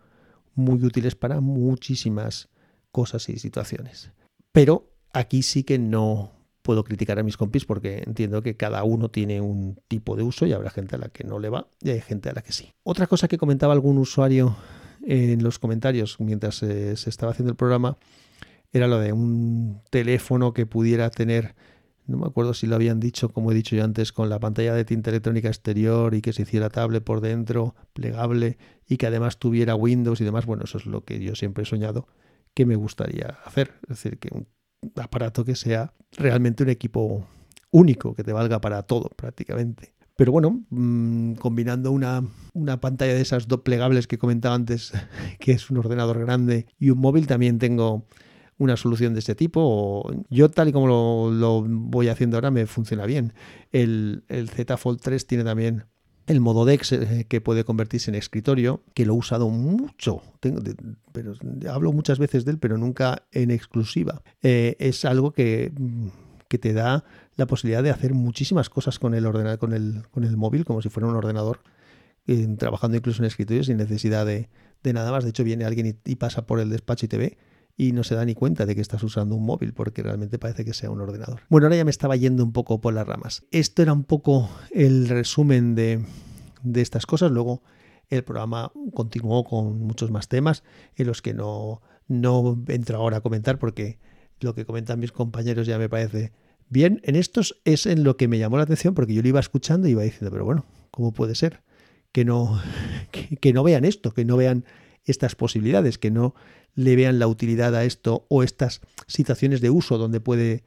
muy 0.55 0.83
útiles 0.83 1.15
para 1.15 1.39
muchísimas 1.39 2.49
cosas 2.91 3.29
y 3.29 3.37
situaciones. 3.37 4.11
Pero 4.51 4.91
aquí 5.13 5.43
sí 5.43 5.63
que 5.63 5.77
no 5.77 6.31
puedo 6.63 6.83
criticar 6.83 7.19
a 7.19 7.23
mis 7.23 7.37
compis 7.37 7.63
porque 7.63 8.03
entiendo 8.05 8.41
que 8.41 8.57
cada 8.57 8.83
uno 8.83 9.09
tiene 9.09 9.39
un 9.39 9.79
tipo 9.87 10.15
de 10.15 10.23
uso 10.23 10.45
y 10.45 10.53
habrá 10.53 10.69
gente 10.69 10.95
a 10.95 10.99
la 10.99 11.09
que 11.09 11.23
no 11.23 11.39
le 11.39 11.49
va 11.49 11.67
y 11.81 11.91
hay 11.91 12.01
gente 12.01 12.29
a 12.29 12.33
la 12.33 12.41
que 12.41 12.51
sí. 12.51 12.73
Otra 12.83 13.07
cosa 13.07 13.27
que 13.27 13.37
comentaba 13.37 13.71
algún 13.71 13.97
usuario 13.97 14.57
en 15.05 15.43
los 15.43 15.59
comentarios 15.59 16.19
mientras 16.19 16.61
eh, 16.63 16.97
se 16.97 17.09
estaba 17.09 17.31
haciendo 17.31 17.51
el 17.51 17.55
programa 17.55 17.97
era 18.73 18.87
lo 18.87 18.99
de 18.99 19.13
un 19.13 19.81
teléfono 19.89 20.53
que 20.53 20.65
pudiera 20.65 21.09
tener, 21.09 21.55
no 22.07 22.17
me 22.17 22.25
acuerdo 22.25 22.53
si 22.53 22.67
lo 22.67 22.75
habían 22.75 22.99
dicho, 22.99 23.29
como 23.29 23.51
he 23.51 23.55
dicho 23.55 23.75
yo 23.75 23.83
antes, 23.83 24.13
con 24.13 24.29
la 24.29 24.39
pantalla 24.39 24.73
de 24.73 24.85
tinta 24.85 25.09
electrónica 25.09 25.49
exterior 25.49 26.15
y 26.15 26.21
que 26.21 26.33
se 26.33 26.43
hiciera 26.43 26.69
tablet 26.69 27.03
por 27.03 27.21
dentro, 27.21 27.75
plegable 27.93 28.57
y 28.87 28.97
que 28.97 29.07
además 29.07 29.39
tuviera 29.39 29.75
Windows 29.75 30.21
y 30.21 30.23
demás. 30.23 30.45
Bueno, 30.45 30.63
eso 30.63 30.77
es 30.77 30.85
lo 30.85 31.03
que 31.03 31.19
yo 31.19 31.35
siempre 31.35 31.63
he 31.63 31.65
soñado 31.65 32.07
que 32.53 32.65
me 32.65 32.75
gustaría 32.75 33.37
hacer. 33.45 33.73
Es 33.83 34.01
decir, 34.01 34.19
que 34.19 34.29
un 34.33 34.47
aparato 34.95 35.43
que 35.43 35.55
sea 35.55 35.93
realmente 36.17 36.63
un 36.63 36.69
equipo 36.69 37.27
único, 37.71 38.15
que 38.15 38.23
te 38.23 38.31
valga 38.33 38.61
para 38.61 38.83
todo 38.83 39.09
prácticamente. 39.09 39.93
Pero 40.15 40.31
bueno, 40.31 40.63
mm, 40.69 41.33
combinando 41.33 41.91
una, 41.91 42.23
una, 42.53 42.79
pantalla 42.79 43.13
de 43.13 43.21
esas 43.21 43.47
dos 43.47 43.61
plegables 43.61 44.07
que 44.07 44.17
comentaba 44.17 44.55
antes, 44.55 44.93
que 45.39 45.51
es 45.51 45.69
un 45.69 45.77
ordenador 45.77 46.19
grande, 46.19 46.65
y 46.79 46.89
un 46.89 46.99
móvil, 46.99 47.27
también 47.27 47.59
tengo 47.59 48.07
una 48.57 48.77
solución 48.77 49.13
de 49.13 49.19
este 49.19 49.35
tipo. 49.35 50.09
Yo 50.29 50.49
tal 50.49 50.69
y 50.69 50.71
como 50.71 50.87
lo, 51.29 51.65
voy 51.67 52.09
haciendo 52.09 52.37
ahora 52.37 52.51
me 52.51 52.65
funciona 52.65 53.05
bien. 53.05 53.33
El, 53.71 54.23
Z 54.27 54.77
Fold 54.77 54.99
3 55.01 55.27
tiene 55.27 55.43
también 55.43 55.85
el 56.25 56.41
modo 56.41 56.65
DEX 56.65 56.91
eh, 56.91 57.25
que 57.29 57.39
puede 57.39 57.63
convertirse 57.63 58.11
en 58.11 58.15
escritorio, 58.15 58.83
que 58.93 59.05
lo 59.05 59.13
he 59.13 59.17
usado 59.17 59.49
mucho, 59.49 60.21
pero 61.13 61.33
hablo 61.71 61.93
muchas 61.93 62.19
veces 62.19 62.43
de 62.43 62.51
él, 62.51 62.59
pero 62.59 62.77
nunca 62.77 63.23
en 63.31 63.49
exclusiva. 63.49 64.21
Eh, 64.41 64.75
es 64.79 65.05
algo 65.05 65.31
que, 65.31 65.71
mm, 65.77 66.07
que, 66.49 66.57
te 66.57 66.73
da 66.73 67.05
la 67.37 67.47
posibilidad 67.47 67.81
de 67.81 67.91
hacer 67.91 68.13
muchísimas 68.13 68.69
cosas 68.69 68.99
con 68.99 69.13
el, 69.13 69.25
ordenador, 69.25 69.57
con 69.57 69.71
el, 69.71 70.03
con 70.11 70.25
el 70.25 70.35
móvil, 70.35 70.65
como 70.65 70.81
si 70.81 70.89
fuera 70.89 71.07
un 71.07 71.15
ordenador, 71.15 71.61
eh, 72.25 72.45
trabajando 72.57 72.97
incluso 72.97 73.21
en 73.21 73.27
escritorio 73.27 73.63
sin 73.63 73.77
necesidad 73.77 74.25
de, 74.25 74.49
de, 74.83 74.93
nada 74.93 75.11
más. 75.11 75.23
De 75.23 75.29
hecho, 75.29 75.45
viene 75.45 75.63
alguien 75.63 75.85
y, 75.85 76.11
y 76.11 76.15
pasa 76.17 76.45
por 76.45 76.59
el 76.59 76.69
despacho 76.69 77.05
y 77.05 77.09
te 77.09 77.17
ve 77.17 77.37
y 77.79 77.91
no 77.91 78.03
se 78.03 78.15
da 78.15 78.25
ni 78.25 78.33
cuenta 78.33 78.65
de 78.65 78.73
que 78.73 78.81
estás 78.81 79.03
usando 79.03 79.35
un 79.35 79.45
móvil 79.45 79.71
porque 79.71 80.01
realmente 80.01 80.39
parece 80.39 80.65
que 80.65 80.73
sea 80.73 80.89
un 80.89 80.99
ordenador. 80.99 81.41
Bueno, 81.47 81.67
ahora 81.67 81.77
ya 81.77 81.85
me 81.85 81.91
estaba 81.91 82.15
yendo 82.15 82.43
un 82.43 82.51
poco 82.51 82.81
por 82.81 82.95
las 82.95 83.05
ramas. 83.05 83.45
Esto 83.51 83.83
era 83.83 83.93
un 83.93 84.03
poco 84.03 84.49
el 84.71 85.07
resumen 85.07 85.75
de, 85.75 86.03
estas 86.73 87.05
cosas. 87.05 87.31
Luego 87.31 87.61
el 88.09 88.23
programa 88.23 88.71
continuó 88.93 89.43
con 89.43 89.77
muchos 89.77 90.09
más 90.09 90.27
temas 90.27 90.63
en 90.95 91.05
los 91.05 91.21
que 91.21 91.35
no, 91.35 91.83
no 92.07 92.59
entro 92.67 92.97
ahora 92.97 93.17
a 93.17 93.21
comentar 93.21 93.59
porque 93.59 93.99
lo 94.39 94.55
que 94.55 94.65
comentan 94.65 94.99
mis 94.99 95.11
compañeros 95.11 95.67
ya 95.67 95.77
me 95.77 95.87
parece 95.87 96.33
bien. 96.69 96.99
En 97.03 97.15
estos 97.15 97.61
es 97.63 97.85
en 97.85 98.03
lo 98.03 98.17
que 98.17 98.27
me 98.27 98.39
llamó 98.39 98.57
la 98.57 98.63
atención 98.63 98.95
porque 98.95 99.13
yo 99.13 99.21
lo 99.21 99.27
iba 99.27 99.39
escuchando 99.39 99.87
y 99.87 99.91
iba 99.91 100.01
diciendo, 100.01 100.31
pero 100.31 100.45
bueno, 100.45 100.65
¿cómo 100.89 101.13
puede 101.13 101.35
ser? 101.35 101.61
Que 102.11 102.25
no, 102.25 102.59
que 103.39 103.53
no 103.53 103.61
vean 103.61 103.85
esto, 103.85 104.15
que 104.15 104.25
no 104.25 104.35
vean 104.35 104.65
estas 105.07 105.35
posibilidades, 105.35 105.97
que 105.97 106.11
no 106.11 106.35
le 106.75 106.95
vean 106.95 107.17
la 107.17 107.27
utilidad 107.27 107.75
a 107.75 107.83
esto 107.83 108.27
o 108.29 108.43
estas 108.43 108.81
situaciones 109.07 109.61
de 109.61 109.71
uso 109.71 109.97
donde 109.97 110.19
puede, 110.19 110.63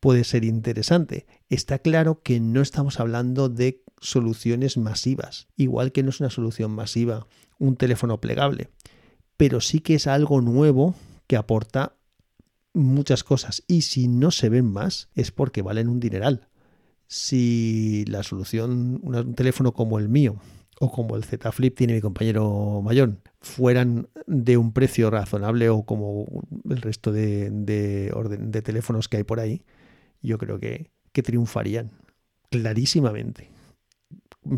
puede 0.00 0.24
ser 0.24 0.44
interesante. 0.44 1.26
Está 1.48 1.78
claro 1.78 2.20
que 2.22 2.40
no 2.40 2.60
estamos 2.60 2.98
hablando 2.98 3.48
de 3.48 3.82
soluciones 4.00 4.76
masivas, 4.76 5.46
igual 5.56 5.92
que 5.92 6.02
no 6.02 6.10
es 6.10 6.20
una 6.20 6.30
solución 6.30 6.72
masiva 6.72 7.26
un 7.58 7.76
teléfono 7.76 8.20
plegable, 8.20 8.70
pero 9.36 9.60
sí 9.60 9.78
que 9.78 9.94
es 9.94 10.08
algo 10.08 10.40
nuevo 10.40 10.96
que 11.28 11.36
aporta 11.36 11.96
muchas 12.74 13.22
cosas 13.22 13.62
y 13.68 13.82
si 13.82 14.08
no 14.08 14.30
se 14.30 14.48
ven 14.48 14.70
más 14.70 15.08
es 15.14 15.30
porque 15.30 15.62
valen 15.62 15.88
un 15.88 16.00
dineral. 16.00 16.48
Si 17.06 18.04
la 18.08 18.22
solución, 18.22 18.98
un 19.02 19.34
teléfono 19.34 19.72
como 19.72 19.98
el 19.98 20.08
mío, 20.08 20.40
o 20.82 20.90
como 20.90 21.14
el 21.14 21.22
Z 21.22 21.52
Flip 21.52 21.76
tiene 21.76 21.92
mi 21.94 22.00
compañero 22.00 22.82
Mayón, 22.82 23.20
fueran 23.40 24.08
de 24.26 24.56
un 24.56 24.72
precio 24.72 25.10
razonable 25.10 25.68
o 25.68 25.84
como 25.84 26.26
el 26.68 26.82
resto 26.82 27.12
de, 27.12 27.50
de, 27.50 28.62
teléfonos 28.62 29.08
que 29.08 29.18
hay 29.18 29.22
por 29.22 29.38
ahí, 29.38 29.62
yo 30.22 30.38
creo 30.38 30.58
que, 30.58 30.90
que 31.12 31.22
triunfarían 31.22 31.92
clarísimamente. 32.50 33.48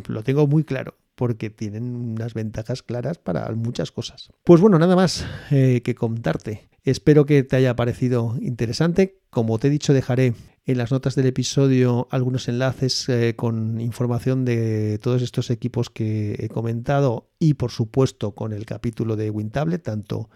Lo 0.08 0.22
tengo 0.24 0.46
muy 0.46 0.64
claro 0.64 0.94
porque 1.14 1.50
tienen 1.50 1.94
unas 1.94 2.34
ventajas 2.34 2.82
claras 2.82 3.18
para 3.18 3.50
muchas 3.52 3.92
cosas. 3.92 4.30
Pues 4.44 4.60
bueno, 4.60 4.78
nada 4.78 4.96
más 4.96 5.26
eh, 5.50 5.82
que 5.82 5.94
contarte. 5.94 6.68
Espero 6.82 7.24
que 7.24 7.42
te 7.42 7.56
haya 7.56 7.76
parecido 7.76 8.36
interesante. 8.40 9.18
Como 9.30 9.58
te 9.58 9.68
he 9.68 9.70
dicho, 9.70 9.94
dejaré 9.94 10.34
en 10.66 10.78
las 10.78 10.90
notas 10.90 11.14
del 11.14 11.26
episodio 11.26 12.08
algunos 12.10 12.48
enlaces 12.48 13.08
eh, 13.08 13.34
con 13.36 13.80
información 13.80 14.44
de 14.44 14.98
todos 15.02 15.22
estos 15.22 15.50
equipos 15.50 15.90
que 15.90 16.36
he 16.38 16.48
comentado 16.48 17.30
y 17.38 17.54
por 17.54 17.70
supuesto 17.70 18.34
con 18.34 18.52
el 18.52 18.66
capítulo 18.66 19.16
de 19.16 19.30
WinTablet, 19.30 19.82
tanto 19.82 20.30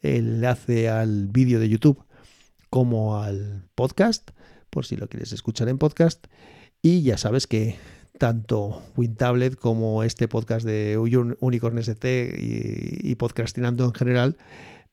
el 0.00 0.34
enlace 0.34 0.88
al 0.88 1.28
vídeo 1.28 1.58
de 1.60 1.68
YouTube 1.68 2.04
como 2.70 3.18
al 3.18 3.68
podcast, 3.74 4.30
por 4.70 4.84
si 4.84 4.96
lo 4.96 5.08
quieres 5.08 5.32
escuchar 5.32 5.68
en 5.68 5.78
podcast. 5.78 6.26
Y 6.82 7.02
ya 7.02 7.18
sabes 7.18 7.46
que 7.46 7.76
tanto 8.18 8.82
WinTablet 8.96 9.56
como 9.56 10.02
este 10.02 10.28
podcast 10.28 10.64
de 10.64 10.96
Unicorn 10.98 11.78
ST 11.78 12.04
y, 12.38 13.10
y 13.10 13.14
Podcastinando 13.16 13.84
en 13.84 13.92
general 13.92 14.36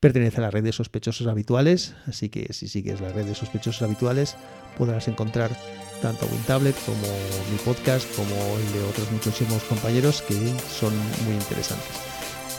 Pertenece 0.02 0.38
a 0.38 0.40
la 0.40 0.50
red 0.50 0.64
de 0.64 0.72
sospechosos 0.72 1.28
habituales, 1.28 1.94
así 2.08 2.28
que 2.28 2.52
si 2.52 2.66
sigues 2.66 3.00
la 3.00 3.12
red 3.12 3.24
de 3.24 3.36
sospechosos 3.36 3.82
habituales 3.82 4.34
podrás 4.76 5.06
encontrar 5.06 5.56
tanto 6.02 6.26
WinTablet 6.26 6.74
como 6.84 7.06
mi 7.52 7.56
podcast, 7.64 8.12
como 8.16 8.34
el 8.58 8.72
de 8.72 8.82
otros 8.82 9.12
muchísimos 9.12 9.62
compañeros 9.62 10.20
que 10.22 10.34
son 10.68 10.92
muy 11.24 11.34
interesantes. 11.34 12.00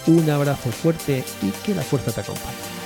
Un 0.07 0.29
abrazo 0.29 0.71
fuerte 0.71 1.21
y 1.41 1.51
que 1.65 1.75
la 1.75 1.81
fuerza 1.81 2.13
te 2.13 2.21
acompañe. 2.21 2.82